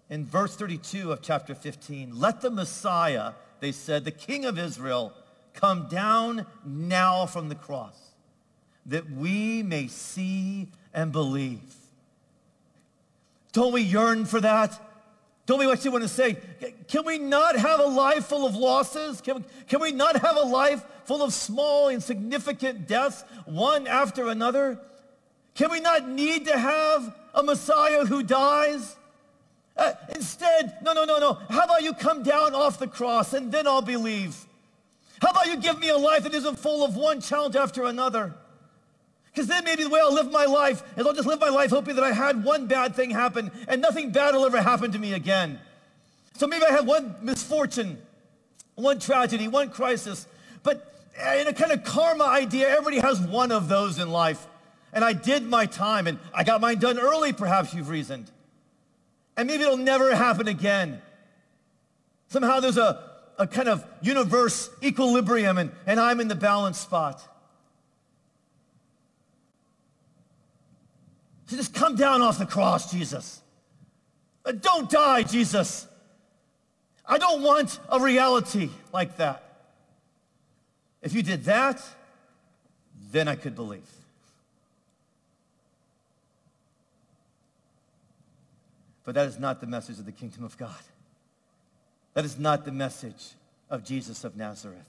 in 0.09 0.25
verse 0.25 0.55
32 0.57 1.13
of 1.13 1.23
chapter 1.23 1.55
15, 1.55 2.19
let 2.19 2.41
the 2.41 2.51
Messiah, 2.51 3.33
they 3.61 3.73
said, 3.73 4.05
the 4.05 4.11
King 4.11 4.45
of 4.45 4.59
Israel, 4.59 5.13
come 5.55 5.89
down 5.89 6.47
now 6.65 7.27
from 7.27 7.49
the 7.49 7.55
cross, 7.55 7.97
that 8.85 9.11
we 9.11 9.63
may 9.63 9.89
see 9.89 10.69
and 10.95 11.11
believe. 11.11 11.75
Don't 13.53 13.73
we 13.73 13.83
yearn 13.83 14.27
for 14.27 14.41
that? 14.41 14.81
Don't 15.47 15.61
we 15.61 15.71
actually 15.71 15.91
want 15.91 16.03
to 16.03 16.09
say, 16.09 16.37
can 16.89 17.05
we 17.05 17.19
not 17.19 17.57
have 17.57 17.81
a 17.81 17.87
life 17.87 18.27
full 18.27 18.47
of 18.47 18.57
losses? 18.57 19.21
Can, 19.21 19.45
can 19.69 19.81
we 19.81 19.93
not 19.93 20.17
have 20.21 20.37
a 20.37 20.43
life 20.43 20.85
full 21.05 21.23
of 21.23 21.33
small, 21.33 21.89
insignificant 21.89 22.87
deaths, 22.89 23.25
one 23.45 23.87
after 23.87 24.29
another? 24.29 24.79
Can 25.55 25.71
we 25.71 25.81
not 25.81 26.09
need 26.09 26.47
to 26.47 26.59
have 26.59 27.17
a 27.33 27.43
Messiah 27.43 28.05
who 28.05 28.23
dies? 28.23 28.97
Uh, 29.77 29.93
instead, 30.15 30.79
no, 30.83 30.93
no, 30.93 31.05
no, 31.05 31.19
no. 31.19 31.35
How 31.51 31.65
about 31.65 31.83
you 31.83 31.93
come 31.93 32.23
down 32.23 32.55
off 32.55 32.79
the 32.79 32.87
cross 32.87 33.35
and 33.35 33.53
then 33.53 33.67
I'll 33.67 33.83
believe? 33.83 34.47
How 35.21 35.31
about 35.31 35.47
you 35.47 35.57
give 35.57 35.79
me 35.79 35.89
a 35.89 35.97
life 35.99 36.23
that 36.23 36.35
isn't 36.35 36.59
full 36.59 36.85
of 36.85 36.97
one 36.97 37.21
challenge 37.21 37.57
after 37.57 37.85
another? 37.85 38.35
Because 39.27 39.49
then 39.49 39.65
maybe 39.65 39.83
the 39.83 39.91
way 39.91 40.01
I'll 40.01 40.15
live 40.15 40.31
my 40.31 40.47
life 40.47 40.83
is 40.97 41.07
I'll 41.07 41.13
just 41.13 41.29
live 41.29 41.41
my 41.41 41.51
life 41.51 41.71
hoping 41.71 41.95
that 41.97 42.05
I 42.05 42.13
had 42.13 42.43
one 42.43 42.67
bad 42.67 42.95
thing 42.95 43.11
happen 43.11 43.51
and 43.69 43.83
nothing 43.83 44.11
bad 44.11 44.35
will 44.35 44.47
ever 44.47 44.63
happen 44.63 44.93
to 44.93 44.99
me 44.99 45.13
again. 45.13 45.59
So 46.35 46.47
maybe 46.47 46.65
I 46.65 46.73
have 46.73 46.87
one 46.87 47.15
misfortune, 47.21 47.99
one 48.77 48.99
tragedy, 48.99 49.47
one 49.47 49.71
crisis. 49.71 50.27
But 50.63 50.91
in 51.39 51.49
a 51.49 51.53
kind 51.53 51.73
of 51.73 51.85
karma 51.85 52.25
idea, 52.25 52.69
everybody 52.69 52.99
has 52.99 53.21
one 53.21 53.53
of 53.53 53.69
those 53.69 53.99
in 53.99 54.11
life. 54.11 54.47
And 54.93 55.05
I 55.05 55.13
did 55.13 55.43
my 55.43 55.67
time 55.67 56.07
and 56.07 56.19
I 56.33 56.43
got 56.43 56.63
mine 56.63 56.79
done 56.79 56.99
early, 56.99 57.35
perhaps 57.35 57.75
you've 57.75 57.91
reasoned. 57.91 58.31
And 59.37 59.47
maybe 59.47 59.65
it'll 59.65 59.77
never 59.77 60.15
happen 60.15 60.49
again. 60.49 61.03
Somehow 62.29 62.61
there's 62.61 62.79
a, 62.79 63.03
a 63.39 63.47
kind 63.47 63.69
of 63.69 63.85
universe 64.01 64.71
equilibrium 64.83 65.59
and, 65.59 65.71
and 65.87 66.01
I'm 66.01 66.21
in 66.21 66.29
the 66.29 66.35
balance 66.35 66.79
spot. 66.79 67.23
So 71.47 71.57
just 71.57 71.75
come 71.75 71.95
down 71.95 72.23
off 72.23 72.39
the 72.39 72.47
cross, 72.47 72.91
Jesus. 72.91 73.41
Uh, 74.45 74.53
don't 74.53 74.91
die, 74.91 75.23
Jesus. 75.23 75.87
I 77.05 77.19
don't 77.19 77.43
want 77.43 77.79
a 77.89 78.01
reality 78.01 78.71
like 78.93 79.17
that. 79.19 79.43
If 81.03 81.15
you 81.15 81.23
did 81.23 81.45
that, 81.45 81.81
then 83.13 83.29
I 83.29 83.37
could 83.37 83.55
believe. 83.55 83.89
But 89.07 89.15
that 89.15 89.29
is 89.29 89.39
not 89.39 89.61
the 89.61 89.67
message 89.67 89.99
of 89.99 90.05
the 90.05 90.13
kingdom 90.13 90.45
of 90.45 90.59
God. 90.59 90.75
That 92.13 92.25
is 92.25 92.39
not 92.39 92.65
the 92.65 92.73
message 92.73 93.35
of 93.71 93.85
Jesus 93.85 94.25
of 94.25 94.37
Nazareth. 94.37 94.85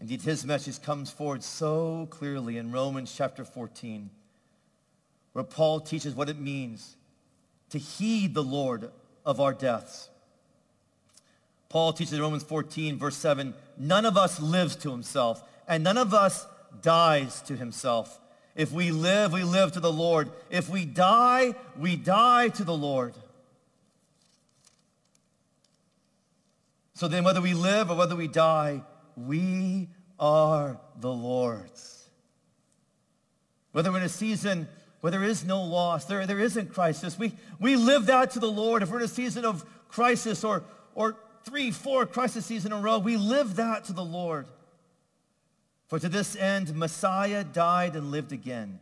Indeed, 0.00 0.22
his 0.22 0.44
message 0.44 0.82
comes 0.82 1.10
forward 1.10 1.44
so 1.44 2.08
clearly 2.10 2.56
in 2.56 2.72
Romans 2.72 3.14
chapter 3.14 3.44
14, 3.44 4.10
where 5.34 5.44
Paul 5.44 5.78
teaches 5.78 6.14
what 6.14 6.30
it 6.30 6.38
means 6.38 6.96
to 7.70 7.78
heed 7.78 8.34
the 8.34 8.42
Lord 8.42 8.90
of 9.26 9.40
our 9.40 9.52
deaths. 9.52 10.08
Paul 11.68 11.92
teaches 11.92 12.14
in 12.14 12.20
Romans 12.20 12.44
14, 12.44 12.98
verse 12.98 13.16
7, 13.16 13.52
none 13.76 14.06
of 14.06 14.16
us 14.16 14.40
lives 14.40 14.76
to 14.76 14.90
himself, 14.90 15.42
and 15.68 15.84
none 15.84 15.98
of 15.98 16.14
us 16.14 16.46
dies 16.80 17.42
to 17.42 17.56
himself. 17.56 18.18
If 18.54 18.70
we 18.72 18.90
live, 18.90 19.32
we 19.32 19.42
live 19.42 19.72
to 19.72 19.80
the 19.80 19.92
Lord. 19.92 20.30
If 20.48 20.68
we 20.68 20.84
die, 20.84 21.54
we 21.78 21.96
die 21.96 22.48
to 22.50 22.64
the 22.64 22.76
Lord. 22.76 23.14
So 26.94 27.08
then 27.08 27.24
whether 27.24 27.40
we 27.40 27.54
live 27.54 27.90
or 27.90 27.96
whether 27.96 28.14
we 28.14 28.28
die, 28.28 28.82
we 29.16 29.88
are 30.18 30.78
the 31.00 31.12
Lord's. 31.12 32.08
Whether 33.72 33.90
we're 33.90 33.98
in 33.98 34.04
a 34.04 34.08
season 34.08 34.68
where 35.00 35.10
there 35.10 35.24
is 35.24 35.44
no 35.44 35.62
loss, 35.62 36.04
there, 36.04 36.24
there 36.26 36.38
isn't 36.38 36.72
crisis, 36.72 37.18
we, 37.18 37.32
we 37.58 37.74
live 37.74 38.06
that 38.06 38.30
to 38.32 38.38
the 38.38 38.50
Lord. 38.50 38.82
If 38.82 38.90
we're 38.90 38.98
in 38.98 39.04
a 39.04 39.08
season 39.08 39.44
of 39.44 39.64
crisis 39.88 40.44
or, 40.44 40.62
or 40.94 41.16
three, 41.44 41.72
four 41.72 42.06
crises 42.06 42.64
in 42.64 42.72
a 42.72 42.78
row, 42.78 42.98
we 42.98 43.16
live 43.16 43.56
that 43.56 43.84
to 43.86 43.92
the 43.92 44.04
Lord. 44.04 44.46
For 45.94 46.00
to 46.00 46.08
this 46.08 46.34
end, 46.34 46.74
Messiah 46.74 47.44
died 47.44 47.94
and 47.94 48.10
lived 48.10 48.32
again, 48.32 48.80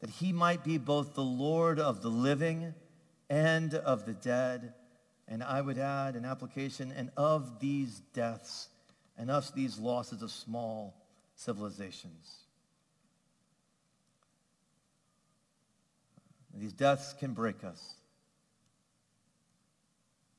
that 0.00 0.10
he 0.10 0.32
might 0.32 0.64
be 0.64 0.78
both 0.78 1.14
the 1.14 1.22
Lord 1.22 1.78
of 1.78 2.02
the 2.02 2.08
living 2.08 2.74
and 3.28 3.72
of 3.72 4.04
the 4.04 4.14
dead. 4.14 4.74
And 5.28 5.44
I 5.44 5.60
would 5.60 5.78
add 5.78 6.16
an 6.16 6.24
application, 6.24 6.92
and 6.96 7.12
of 7.16 7.60
these 7.60 8.00
deaths 8.14 8.66
and 9.16 9.30
of 9.30 9.54
these 9.54 9.78
losses 9.78 10.22
of 10.22 10.32
small 10.32 10.96
civilizations. 11.36 12.38
These 16.52 16.72
deaths 16.72 17.14
can 17.16 17.32
break 17.32 17.62
us. 17.62 17.94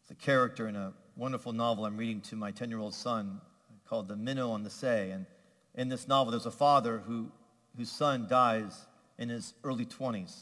It's 0.02 0.12
a 0.12 0.16
character 0.16 0.68
in 0.68 0.76
a 0.76 0.92
wonderful 1.16 1.54
novel 1.54 1.86
I'm 1.86 1.96
reading 1.96 2.20
to 2.24 2.36
my 2.36 2.52
10-year-old 2.52 2.96
son 2.96 3.40
called 3.88 4.10
The 4.10 4.18
Minnow 4.18 4.52
on 4.52 4.64
the 4.64 4.70
Say. 4.70 5.12
And 5.12 5.26
in 5.76 5.90
this 5.90 6.08
novel, 6.08 6.32
there's 6.32 6.46
a 6.46 6.52
father 6.52 7.00
who, 7.06 7.32
whose 7.78 7.92
son 7.92 8.28
dies 8.30 8.88
in 9.18 9.30
his 9.30 9.54
early 9.64 9.86
20s. 9.86 10.42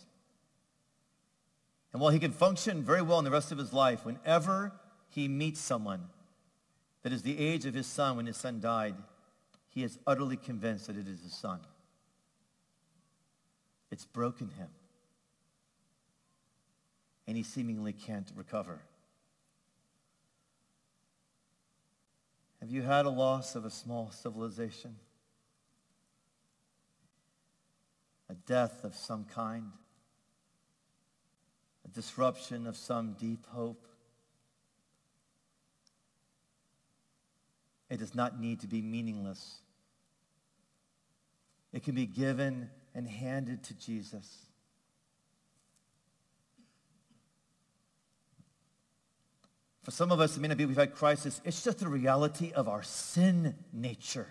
And 1.92 2.02
while 2.02 2.12
he 2.12 2.20
can 2.20 2.32
function 2.32 2.84
very 2.84 3.02
well 3.02 3.20
in 3.20 3.26
the 3.26 3.32
rest 3.32 3.52
of 3.52 3.58
his 3.58 3.74
life, 3.74 4.06
whenever 4.06 4.74
he 5.10 5.28
meets 5.28 5.60
someone 5.60 6.04
that 7.04 7.14
is 7.14 7.24
the 7.24 7.38
age 7.38 7.66
of 7.66 7.74
his 7.74 7.88
son 7.88 8.18
when 8.18 8.26
his 8.26 8.38
son 8.38 8.60
died, 8.60 8.96
he 9.70 9.84
is 9.84 9.98
utterly 10.06 10.38
convinced 10.38 10.88
that 10.88 10.98
it 10.98 11.08
is 11.08 11.22
his 11.22 11.34
son. 11.34 11.60
It's 13.92 14.06
broken 14.06 14.50
him. 14.50 14.68
And 17.28 17.38
he 17.38 17.44
seemingly 17.44 17.94
can't 17.94 18.32
recover. 18.36 18.82
Have 22.60 22.72
you 22.72 22.82
had 22.82 23.06
a 23.06 23.10
loss 23.10 23.56
of 23.56 23.66
a 23.66 23.70
small 23.70 24.12
civilization? 24.12 24.96
A 28.30 28.36
death 28.36 28.84
of 28.84 28.96
some 28.96 29.26
kind? 29.26 29.72
a 31.90 31.96
disruption 31.96 32.68
of 32.68 32.76
some 32.76 33.14
deep 33.20 33.46
hope. 33.48 33.88
It 37.90 37.98
does 37.98 38.14
not 38.14 38.40
need 38.40 38.60
to 38.62 38.68
be 38.68 38.82
meaningless. 38.82 39.62
It 41.74 41.84
can 41.84 41.96
be 41.96 42.06
given 42.06 42.70
and 42.94 43.08
handed 43.08 43.64
to 43.64 43.74
Jesus. 43.76 44.46
For 49.84 49.92
some 49.92 50.12
of 50.12 50.20
us, 50.20 50.38
it 50.38 50.40
may 50.40 50.50
not 50.50 50.58
be 50.58 50.66
we've 50.66 50.78
had 50.78 50.94
crisis. 50.94 51.42
It's 51.44 51.64
just 51.64 51.80
the 51.80 51.88
reality 51.88 52.52
of 52.52 52.68
our 52.68 52.84
sin 52.84 53.56
nature. 53.74 54.28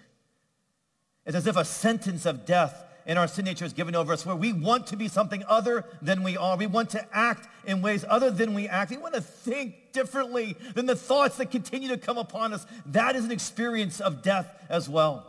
It's 1.27 1.37
as 1.37 1.47
if 1.47 1.57
a 1.57 1.65
sentence 1.65 2.27
of 2.27 2.47
death 2.47 2.85
in 3.09 3.17
our 3.17 3.27
sin 3.27 3.47
nature 3.47 3.65
is 3.65 3.73
given 3.73 3.97
over 3.97 4.13
us 4.13 4.27
where 4.27 4.37
we 4.37 4.53
want 4.53 4.87
to 4.89 4.97
be 4.97 5.09
something 5.09 5.43
other 5.49 5.87
than 6.03 6.23
we 6.23 6.37
are. 6.37 6.59
We 6.59 6.67
want 6.67 6.91
to 6.91 7.05
act 7.11 7.49
in 7.65 7.81
ways 7.81 8.05
other 8.07 8.31
than 8.31 8.53
we 8.53 8.69
act. 8.69 8.91
We 8.91 8.99
want 8.99 9.15
to 9.15 9.23
think 9.23 9.93
differently 9.93 10.57
than 10.75 10.85
the 10.85 10.95
thoughts 10.95 11.39
that 11.39 11.51
continue 11.51 11.89
to 11.89 11.97
come 11.97 12.19
upon 12.19 12.53
us. 12.53 12.67
That 12.85 13.17
is 13.17 13.25
an 13.25 13.31
experience 13.33 13.99
of 14.01 14.23
death 14.23 14.55
as 14.69 14.91
well. 14.91 15.27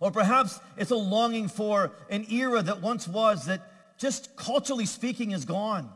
Or 0.00 0.10
perhaps 0.10 0.60
it's 0.76 0.90
a 0.90 0.96
longing 0.96 1.48
for 1.48 1.92
an 2.10 2.26
era 2.30 2.62
that 2.62 2.82
once 2.82 3.08
was 3.08 3.46
that 3.46 3.62
just 3.96 4.36
culturally 4.36 4.86
speaking 4.86 5.30
is 5.30 5.46
gone. 5.46 5.90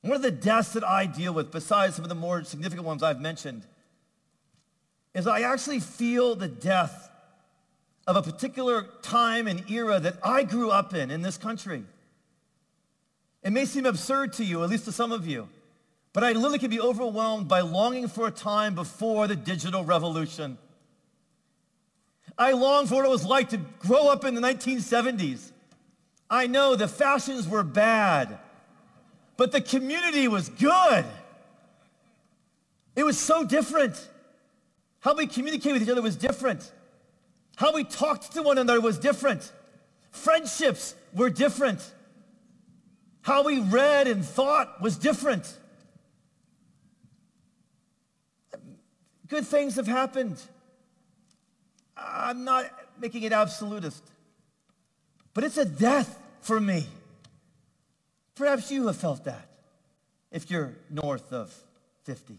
One 0.00 0.16
of 0.16 0.22
the 0.22 0.30
deaths 0.30 0.72
that 0.72 0.82
I 0.82 1.04
deal 1.04 1.34
with, 1.34 1.52
besides 1.52 1.96
some 1.96 2.06
of 2.06 2.08
the 2.08 2.14
more 2.14 2.42
significant 2.42 2.86
ones 2.86 3.02
I've 3.02 3.20
mentioned, 3.20 3.66
is 5.14 5.26
I 5.26 5.42
actually 5.42 5.80
feel 5.80 6.36
the 6.36 6.48
death 6.48 7.10
of 8.06 8.16
a 8.16 8.22
particular 8.22 8.86
time 9.02 9.46
and 9.46 9.68
era 9.70 10.00
that 10.00 10.16
I 10.22 10.42
grew 10.42 10.70
up 10.70 10.94
in 10.94 11.10
in 11.10 11.22
this 11.22 11.36
country. 11.36 11.84
It 13.42 13.52
may 13.52 13.64
seem 13.64 13.86
absurd 13.86 14.34
to 14.34 14.44
you, 14.44 14.62
at 14.62 14.70
least 14.70 14.84
to 14.86 14.92
some 14.92 15.12
of 15.12 15.26
you, 15.26 15.48
but 16.12 16.24
I 16.24 16.32
literally 16.32 16.58
can 16.58 16.70
be 16.70 16.80
overwhelmed 16.80 17.48
by 17.48 17.60
longing 17.60 18.08
for 18.08 18.26
a 18.26 18.30
time 18.30 18.74
before 18.74 19.26
the 19.26 19.36
digital 19.36 19.84
revolution. 19.84 20.58
I 22.38 22.52
long 22.52 22.86
for 22.86 22.96
what 22.96 23.04
it 23.04 23.10
was 23.10 23.24
like 23.24 23.50
to 23.50 23.58
grow 23.78 24.08
up 24.08 24.24
in 24.24 24.34
the 24.34 24.40
1970s. 24.40 25.50
I 26.30 26.46
know 26.46 26.76
the 26.76 26.88
fashions 26.88 27.46
were 27.48 27.62
bad, 27.62 28.38
but 29.36 29.52
the 29.52 29.60
community 29.60 30.28
was 30.28 30.48
good. 30.48 31.04
It 32.96 33.04
was 33.04 33.18
so 33.18 33.44
different. 33.44 34.08
How 35.00 35.14
we 35.14 35.26
communicated 35.26 35.74
with 35.74 35.82
each 35.82 35.88
other 35.88 36.02
was 36.02 36.16
different. 36.16 36.70
How 37.56 37.72
we 37.72 37.84
talked 37.84 38.32
to 38.32 38.42
one 38.42 38.58
another 38.58 38.80
was 38.80 38.98
different. 38.98 39.50
Friendships 40.10 40.94
were 41.14 41.30
different. 41.30 41.80
How 43.22 43.44
we 43.44 43.60
read 43.60 44.08
and 44.08 44.24
thought 44.24 44.80
was 44.80 44.96
different. 44.96 45.46
Good 49.28 49.46
things 49.46 49.76
have 49.76 49.86
happened. 49.86 50.40
I'm 51.96 52.44
not 52.44 52.66
making 52.98 53.22
it 53.22 53.32
absolutist, 53.32 54.02
but 55.34 55.44
it's 55.44 55.56
a 55.56 55.64
death 55.64 56.18
for 56.40 56.60
me. 56.60 56.86
Perhaps 58.34 58.70
you 58.70 58.86
have 58.88 58.96
felt 58.96 59.24
that 59.24 59.48
if 60.30 60.50
you're 60.50 60.74
north 60.90 61.32
of 61.32 61.54
50. 62.04 62.36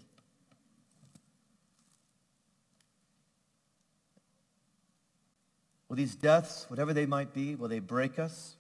Will 5.94 5.98
these 5.98 6.16
deaths, 6.16 6.66
whatever 6.70 6.92
they 6.92 7.06
might 7.06 7.36
be, 7.36 7.54
will 7.54 7.68
they 7.68 7.78
break 7.78 8.18
us? 8.18 8.56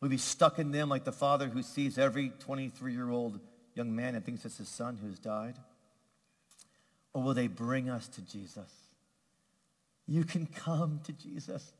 Will 0.00 0.08
we 0.08 0.14
be 0.14 0.18
stuck 0.18 0.58
in 0.58 0.72
them 0.72 0.88
like 0.88 1.04
the 1.04 1.12
father 1.12 1.46
who 1.46 1.62
sees 1.62 1.98
every 1.98 2.32
23-year-old 2.48 3.38
young 3.74 3.94
man 3.94 4.14
and 4.14 4.24
thinks 4.24 4.46
it's 4.46 4.56
his 4.56 4.70
son 4.70 4.98
who's 5.02 5.18
died? 5.18 5.56
Or 7.12 7.22
will 7.22 7.34
they 7.34 7.48
bring 7.48 7.90
us 7.90 8.08
to 8.08 8.22
Jesus? 8.22 8.72
You 10.08 10.24
can 10.24 10.46
come 10.46 11.00
to 11.04 11.12
Jesus. 11.12 11.74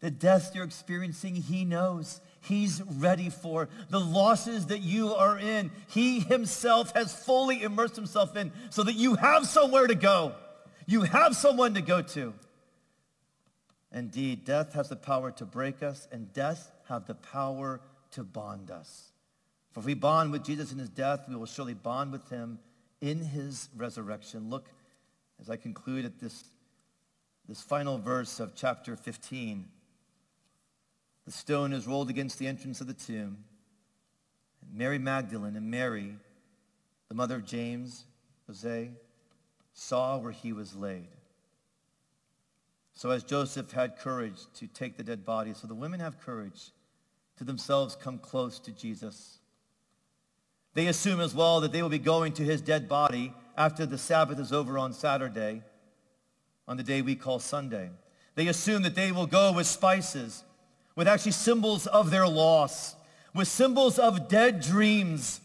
The 0.00 0.10
deaths 0.10 0.50
you're 0.52 0.64
experiencing, 0.64 1.36
he 1.36 1.64
knows. 1.64 2.20
He's 2.40 2.82
ready 2.82 3.30
for. 3.30 3.68
The 3.90 4.00
losses 4.00 4.66
that 4.66 4.80
you 4.80 5.14
are 5.14 5.38
in, 5.38 5.70
he 5.86 6.18
himself 6.18 6.92
has 6.96 7.14
fully 7.14 7.62
immersed 7.62 7.94
himself 7.94 8.36
in 8.36 8.50
so 8.70 8.82
that 8.82 8.94
you 8.94 9.14
have 9.14 9.46
somewhere 9.46 9.86
to 9.86 9.94
go. 9.94 10.34
You 10.88 11.02
have 11.02 11.36
someone 11.36 11.74
to 11.74 11.80
go 11.80 12.02
to. 12.02 12.34
Indeed, 13.94 14.44
death 14.44 14.72
has 14.72 14.88
the 14.88 14.96
power 14.96 15.30
to 15.32 15.44
break 15.44 15.82
us, 15.82 16.08
and 16.10 16.32
death 16.32 16.70
have 16.88 17.06
the 17.06 17.14
power 17.14 17.80
to 18.12 18.24
bond 18.24 18.70
us. 18.70 19.12
For 19.72 19.80
if 19.80 19.86
we 19.86 19.94
bond 19.94 20.32
with 20.32 20.44
Jesus 20.44 20.72
in 20.72 20.78
his 20.78 20.88
death, 20.88 21.28
we 21.28 21.36
will 21.36 21.46
surely 21.46 21.74
bond 21.74 22.12
with 22.12 22.28
him 22.30 22.58
in 23.00 23.18
his 23.18 23.68
resurrection. 23.76 24.48
Look, 24.48 24.68
as 25.40 25.50
I 25.50 25.56
conclude 25.56 26.04
at 26.04 26.20
this, 26.20 26.44
this 27.48 27.60
final 27.60 27.98
verse 27.98 28.40
of 28.40 28.54
chapter 28.54 28.96
15. 28.96 29.66
The 31.24 31.32
stone 31.32 31.72
is 31.72 31.86
rolled 31.86 32.10
against 32.10 32.38
the 32.38 32.46
entrance 32.46 32.80
of 32.80 32.86
the 32.86 32.94
tomb. 32.94 33.44
And 34.62 34.78
Mary 34.78 34.98
Magdalene 34.98 35.56
and 35.56 35.70
Mary, 35.70 36.14
the 37.08 37.14
mother 37.14 37.36
of 37.36 37.44
James, 37.44 38.04
Jose, 38.46 38.90
saw 39.74 40.18
where 40.18 40.32
he 40.32 40.52
was 40.52 40.74
laid. 40.74 41.08
So 42.94 43.10
as 43.10 43.24
Joseph 43.24 43.70
had 43.72 43.98
courage 43.98 44.38
to 44.56 44.66
take 44.66 44.96
the 44.96 45.02
dead 45.02 45.24
body, 45.24 45.54
so 45.54 45.66
the 45.66 45.74
women 45.74 46.00
have 46.00 46.20
courage 46.20 46.72
to 47.38 47.44
themselves 47.44 47.96
come 47.96 48.18
close 48.18 48.58
to 48.60 48.70
Jesus. 48.70 49.38
They 50.74 50.86
assume 50.86 51.20
as 51.20 51.34
well 51.34 51.60
that 51.60 51.72
they 51.72 51.82
will 51.82 51.88
be 51.88 51.98
going 51.98 52.32
to 52.34 52.44
his 52.44 52.60
dead 52.60 52.88
body 52.88 53.34
after 53.56 53.84
the 53.86 53.98
Sabbath 53.98 54.38
is 54.38 54.52
over 54.52 54.78
on 54.78 54.92
Saturday, 54.92 55.62
on 56.66 56.76
the 56.76 56.82
day 56.82 57.02
we 57.02 57.14
call 57.14 57.38
Sunday. 57.38 57.90
They 58.34 58.48
assume 58.48 58.82
that 58.82 58.94
they 58.94 59.12
will 59.12 59.26
go 59.26 59.52
with 59.52 59.66
spices, 59.66 60.44
with 60.96 61.08
actually 61.08 61.32
symbols 61.32 61.86
of 61.86 62.10
their 62.10 62.26
loss, 62.26 62.94
with 63.34 63.48
symbols 63.48 63.98
of 63.98 64.28
dead 64.28 64.60
dreams, 64.60 65.40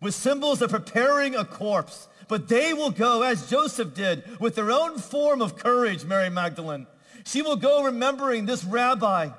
with 0.00 0.14
symbols 0.14 0.62
of 0.62 0.70
preparing 0.70 1.34
a 1.34 1.44
corpse. 1.44 2.08
But 2.30 2.46
they 2.46 2.72
will 2.72 2.92
go, 2.92 3.22
as 3.22 3.50
Joseph 3.50 3.92
did, 3.92 4.22
with 4.38 4.54
their 4.54 4.70
own 4.70 4.98
form 4.98 5.42
of 5.42 5.56
courage, 5.56 6.04
Mary 6.04 6.30
Magdalene. 6.30 6.86
She 7.24 7.42
will 7.42 7.56
go 7.56 7.82
remembering 7.82 8.46
this 8.46 8.62
rabbi 8.62 9.30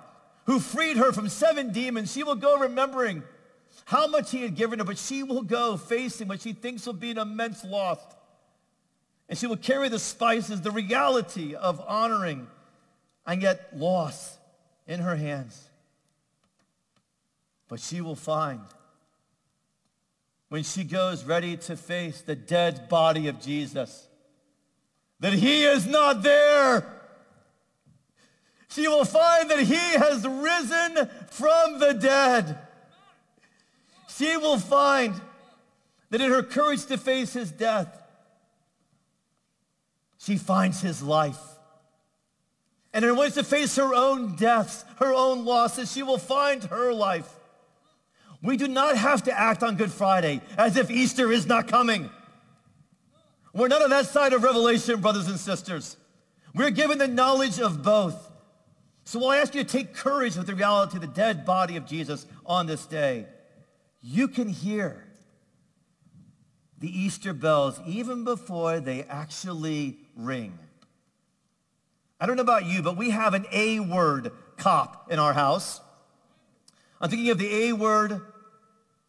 who 0.43 0.60
freed 0.60 0.97
her 0.97 1.13
from 1.13 1.30
seven 1.30 1.71
demons. 1.71 2.12
She 2.12 2.23
will 2.23 2.36
go 2.36 2.60
remembering 2.60 3.23
how 3.86 4.08
much 4.08 4.32
he 4.32 4.41
had 4.41 4.58
given 4.58 4.80
her, 4.80 4.84
but 4.84 4.97
she 4.97 5.23
will 5.23 5.41
go 5.41 5.77
facing 5.77 6.27
what 6.27 6.41
she 6.41 6.51
thinks 6.51 6.86
will 6.86 6.91
be 6.91 7.12
an 7.12 7.17
immense 7.17 7.63
loss. 7.63 7.99
And 9.30 9.39
she 9.39 9.47
will 9.47 9.56
carry 9.56 9.88
the 9.88 9.97
spices, 9.97 10.60
the 10.60 10.71
reality 10.71 11.56
of 11.56 11.82
honoring 11.88 12.45
and 13.25 13.41
yet 13.41 13.69
loss 13.73 14.38
in 14.86 14.99
her 14.99 15.15
hands. 15.15 15.69
But 17.69 17.80
she 17.80 18.01
will 18.01 18.17
find 18.17 18.60
when 20.52 20.64
she 20.64 20.84
goes 20.84 21.24
ready 21.24 21.56
to 21.56 21.76
face 21.76 22.22
the 22.22 22.36
dead 22.36 22.90
body 22.90 23.28
of 23.28 23.42
Jesus 23.42 24.08
that 25.20 25.34
he 25.34 25.64
is 25.64 25.88
not 25.88 26.22
there. 26.22 26.86
She 28.68 28.88
will 28.88 29.06
find 29.06 29.50
that 29.50 29.60
he 29.60 29.76
has 29.76 30.28
risen 30.28 31.10
from 31.30 31.80
the 31.80 31.94
dead 31.94 32.58
she 34.22 34.38
will 34.38 34.60
find 34.60 35.20
that 36.12 36.22
in 36.22 36.30
her 36.30 36.44
courage 36.44 36.86
to 36.86 36.98
face 36.98 37.34
his 37.34 37.52
death, 37.52 38.04
she 40.20 40.38
finds 40.38 40.82
his 40.82 41.02
life. 41.02 41.40
And 42.94 43.04
in 43.04 43.10
her 43.10 43.16
ways 43.16 43.34
to 43.36 43.44
face 43.44 43.78
her 43.78 43.96
own 43.96 44.36
deaths, 44.36 44.86
her 44.98 45.14
own 45.14 45.44
losses, 45.44 45.92
she 45.92 46.04
will 46.04 46.18
find 46.20 46.64
her 46.66 46.94
life. 46.94 47.30
We 48.41 48.58
do 48.58 48.67
not 48.67 48.97
have 48.97 49.23
to 49.23 49.39
act 49.39 49.63
on 49.63 49.75
Good 49.75 49.91
Friday 49.91 50.41
as 50.58 50.77
if 50.77 50.89
Easter 50.89 51.32
is 51.32 51.45
not 51.45 51.67
coming. 51.67 52.10
We're 53.54 53.67
not 53.67 53.82
on 53.82 53.89
that 53.89 54.08
side 54.08 54.34
of 54.34 54.43
Revelation, 54.43 55.01
brothers 55.01 55.27
and 55.27 55.39
sisters. 55.39 55.97
We're 56.56 56.71
given 56.71 56.97
the 56.97 57.08
knowledge 57.08 57.60
of 57.60 57.84
both. 57.84 58.32
So 59.04 59.25
I 59.27 59.38
ask 59.38 59.54
you 59.54 59.63
to 59.63 59.69
take 59.69 59.93
courage 59.93 60.36
with 60.36 60.47
the 60.47 60.56
reality 60.56 60.97
of 60.97 61.01
the 61.01 61.08
dead 61.08 61.45
body 61.45 61.75
of 61.75 61.86
Jesus 61.86 62.25
on 62.45 62.65
this 62.65 62.86
day 62.86 63.27
you 64.01 64.27
can 64.27 64.49
hear 64.49 65.06
the 66.80 66.89
Easter 66.89 67.34
bells 67.34 67.80
even 67.86 68.23
before 68.23 68.80
they 68.80 69.04
actually 69.04 69.97
ring. 70.15 70.58
I 72.19 72.25
don't 72.25 72.36
know 72.36 72.43
about 72.43 72.65
you, 72.65 72.82
but 72.82 72.97
we 72.97 73.12
have 73.12 73.34
an 73.34 73.45
A 73.51 73.80
word 73.80 74.32
cop 74.58 75.12
in 75.12 75.19
our 75.19 75.34
house. 75.34 75.80
I'm 76.99 77.10
thinking 77.10 77.30
of 77.30 77.38
the 77.38 77.67
A 77.67 77.73
word 77.73 78.21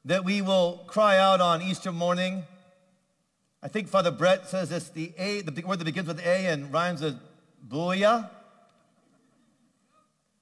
that 0.04 0.24
we 0.24 0.42
will 0.42 0.84
cry 0.86 1.18
out 1.18 1.40
on 1.40 1.62
Easter 1.62 1.92
morning. 1.92 2.42
I 3.62 3.68
think 3.68 3.88
Father 3.88 4.10
Brett 4.10 4.48
says 4.48 4.72
it's 4.72 4.88
the 4.88 5.12
A, 5.16 5.42
the 5.42 5.64
word 5.64 5.78
that 5.78 5.84
begins 5.84 6.08
with 6.08 6.18
A 6.20 6.46
and 6.46 6.72
rhymes 6.72 7.00
with 7.00 7.16
booyah. 7.68 8.28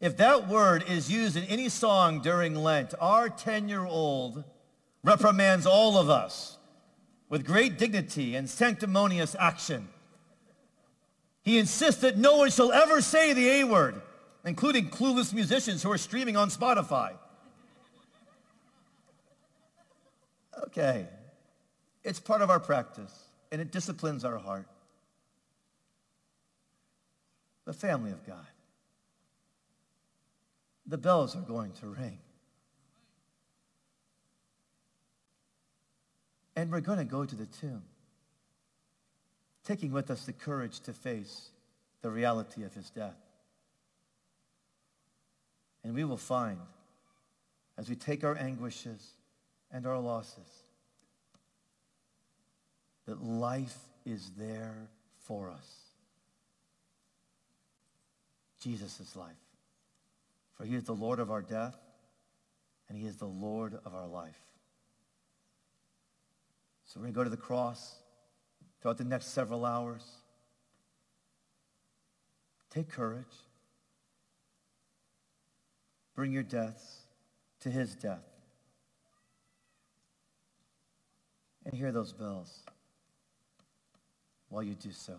If 0.01 0.17
that 0.17 0.49
word 0.49 0.85
is 0.89 1.13
used 1.13 1.37
in 1.37 1.45
any 1.45 1.69
song 1.69 2.23
during 2.23 2.55
Lent, 2.55 2.95
our 2.99 3.29
10-year-old 3.29 4.45
reprimands 5.05 5.67
all 5.67 5.99
of 5.99 6.09
us 6.09 6.57
with 7.29 7.45
great 7.45 7.77
dignity 7.77 8.35
and 8.35 8.49
sanctimonious 8.49 9.37
action. 9.39 9.89
He 11.43 11.59
insists 11.59 12.01
that 12.01 12.17
no 12.17 12.37
one 12.37 12.51
shall 12.51 12.73
ever 12.73 13.03
say 13.03 13.35
the 13.35 13.61
A 13.61 13.65
word, 13.65 14.01
including 14.45 14.89
clueless 14.89 15.35
musicians 15.35 15.83
who 15.83 15.93
are 15.93 15.99
streaming 15.99 16.37
on 16.37 16.49
Spotify. 16.49 17.13
Okay, 20.65 21.07
it's 22.05 22.21
part 22.21 22.43
of 22.43 22.51
our 22.51 22.61
practice, 22.61 23.13
and 23.51 23.61
it 23.61 23.73
disciplines 23.73 24.25
our 24.25 24.39
heart. 24.39 24.69
The 27.65 27.73
family 27.73 28.11
of 28.11 28.27
God 28.27 28.47
the 30.91 30.99
bells 30.99 31.37
are 31.37 31.41
going 31.41 31.71
to 31.73 31.87
ring. 31.87 32.19
And 36.57 36.71
we're 36.71 36.81
going 36.81 36.99
to 36.99 37.05
go 37.05 37.25
to 37.25 37.37
the 37.37 37.47
tomb, 37.47 37.83
taking 39.65 39.93
with 39.93 40.11
us 40.11 40.27
the 40.27 40.33
courage 40.33 40.81
to 40.81 40.93
face 40.93 41.51
the 42.03 42.11
reality 42.11 42.65
of 42.65 42.75
his 42.75 42.91
death. 42.91 43.17
And 45.85 45.95
we 45.95 46.05
will 46.05 46.17
find, 46.17 46.59
as 47.79 47.89
we 47.89 47.95
take 47.95 48.25
our 48.25 48.37
anguishes 48.37 49.13
and 49.73 49.87
our 49.87 49.99
losses, 49.99 50.49
that 53.07 53.23
life 53.23 53.79
is 54.05 54.31
there 54.37 54.89
for 55.19 55.51
us. 55.51 55.67
Jesus' 58.61 59.01
is 59.01 59.17
life. 59.17 59.33
For 60.55 60.65
he 60.65 60.75
is 60.75 60.85
the 60.85 60.95
Lord 60.95 61.19
of 61.19 61.31
our 61.31 61.43
death, 61.43 61.77
and 62.89 62.99
he 62.99 63.07
is 63.07 63.17
the 63.17 63.27
Lord 63.27 63.79
of 63.85 63.95
our 63.95 64.07
life. 64.07 64.39
So 66.85 66.99
we're 66.99 67.05
going 67.05 67.15
to 67.15 67.19
go 67.19 67.25
to 67.25 67.31
the 67.31 67.37
cross 67.37 67.95
throughout 68.81 68.99
the 68.99 69.05
next 69.05 69.27
several 69.27 69.65
hours. 69.65 70.05
Take 72.71 72.89
courage. 72.89 73.25
bring 76.15 76.33
your 76.33 76.43
deaths 76.43 77.07
to 77.61 77.71
his 77.71 77.95
death. 77.95 78.30
And 81.65 81.75
hear 81.75 81.93
those 81.93 82.13
bells 82.13 82.61
while 84.49 84.63
you 84.63 84.75
do 84.75 84.93
so. 84.93 85.15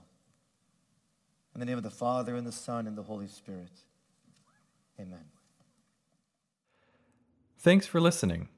In 1.53 1.59
the 1.59 1.65
name 1.65 1.77
of 1.77 1.83
the 1.83 1.89
Father, 1.89 2.35
and 2.35 2.47
the 2.47 2.51
Son, 2.51 2.87
and 2.87 2.97
the 2.97 3.03
Holy 3.03 3.27
Spirit. 3.27 3.71
Amen. 4.99 5.25
Thanks 7.59 7.85
for 7.85 7.99
listening. 7.99 8.49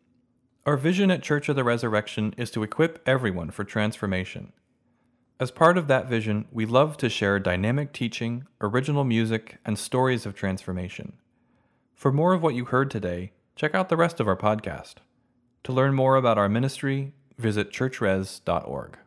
Our 0.66 0.78
vision 0.78 1.12
at 1.12 1.22
Church 1.22 1.50
of 1.50 1.56
the 1.56 1.64
Resurrection 1.64 2.34
is 2.38 2.50
to 2.52 2.64
equip 2.64 3.02
everyone 3.08 3.52
for 3.52 3.64
transformation. 3.64 4.54
As 5.40 5.52
part 5.52 5.78
of 5.78 5.88
that 5.88 6.08
vision, 6.08 6.46
we 6.52 6.66
love 6.66 6.96
to 6.98 7.10
share 7.10 7.40
dynamic 7.40 7.92
teaching, 7.92 8.46
original 8.62 9.04
music, 9.04 9.58
and 9.66 9.78
stories 9.78 10.26
of 10.26 10.36
transformation. 10.36 11.14
For 11.96 12.12
more 12.12 12.34
of 12.34 12.42
what 12.42 12.56
you 12.56 12.66
heard 12.66 12.90
today, 12.90 13.34
check 13.56 13.76
out 13.76 13.90
the 13.90 13.98
rest 13.98 14.20
of 14.20 14.28
our 14.28 14.38
podcast. 14.38 14.96
To 15.66 15.74
learn 15.74 15.96
more 15.96 16.16
about 16.16 16.38
our 16.38 16.48
ministry, 16.48 17.14
visit 17.38 17.72
churchres.org. 17.72 18.98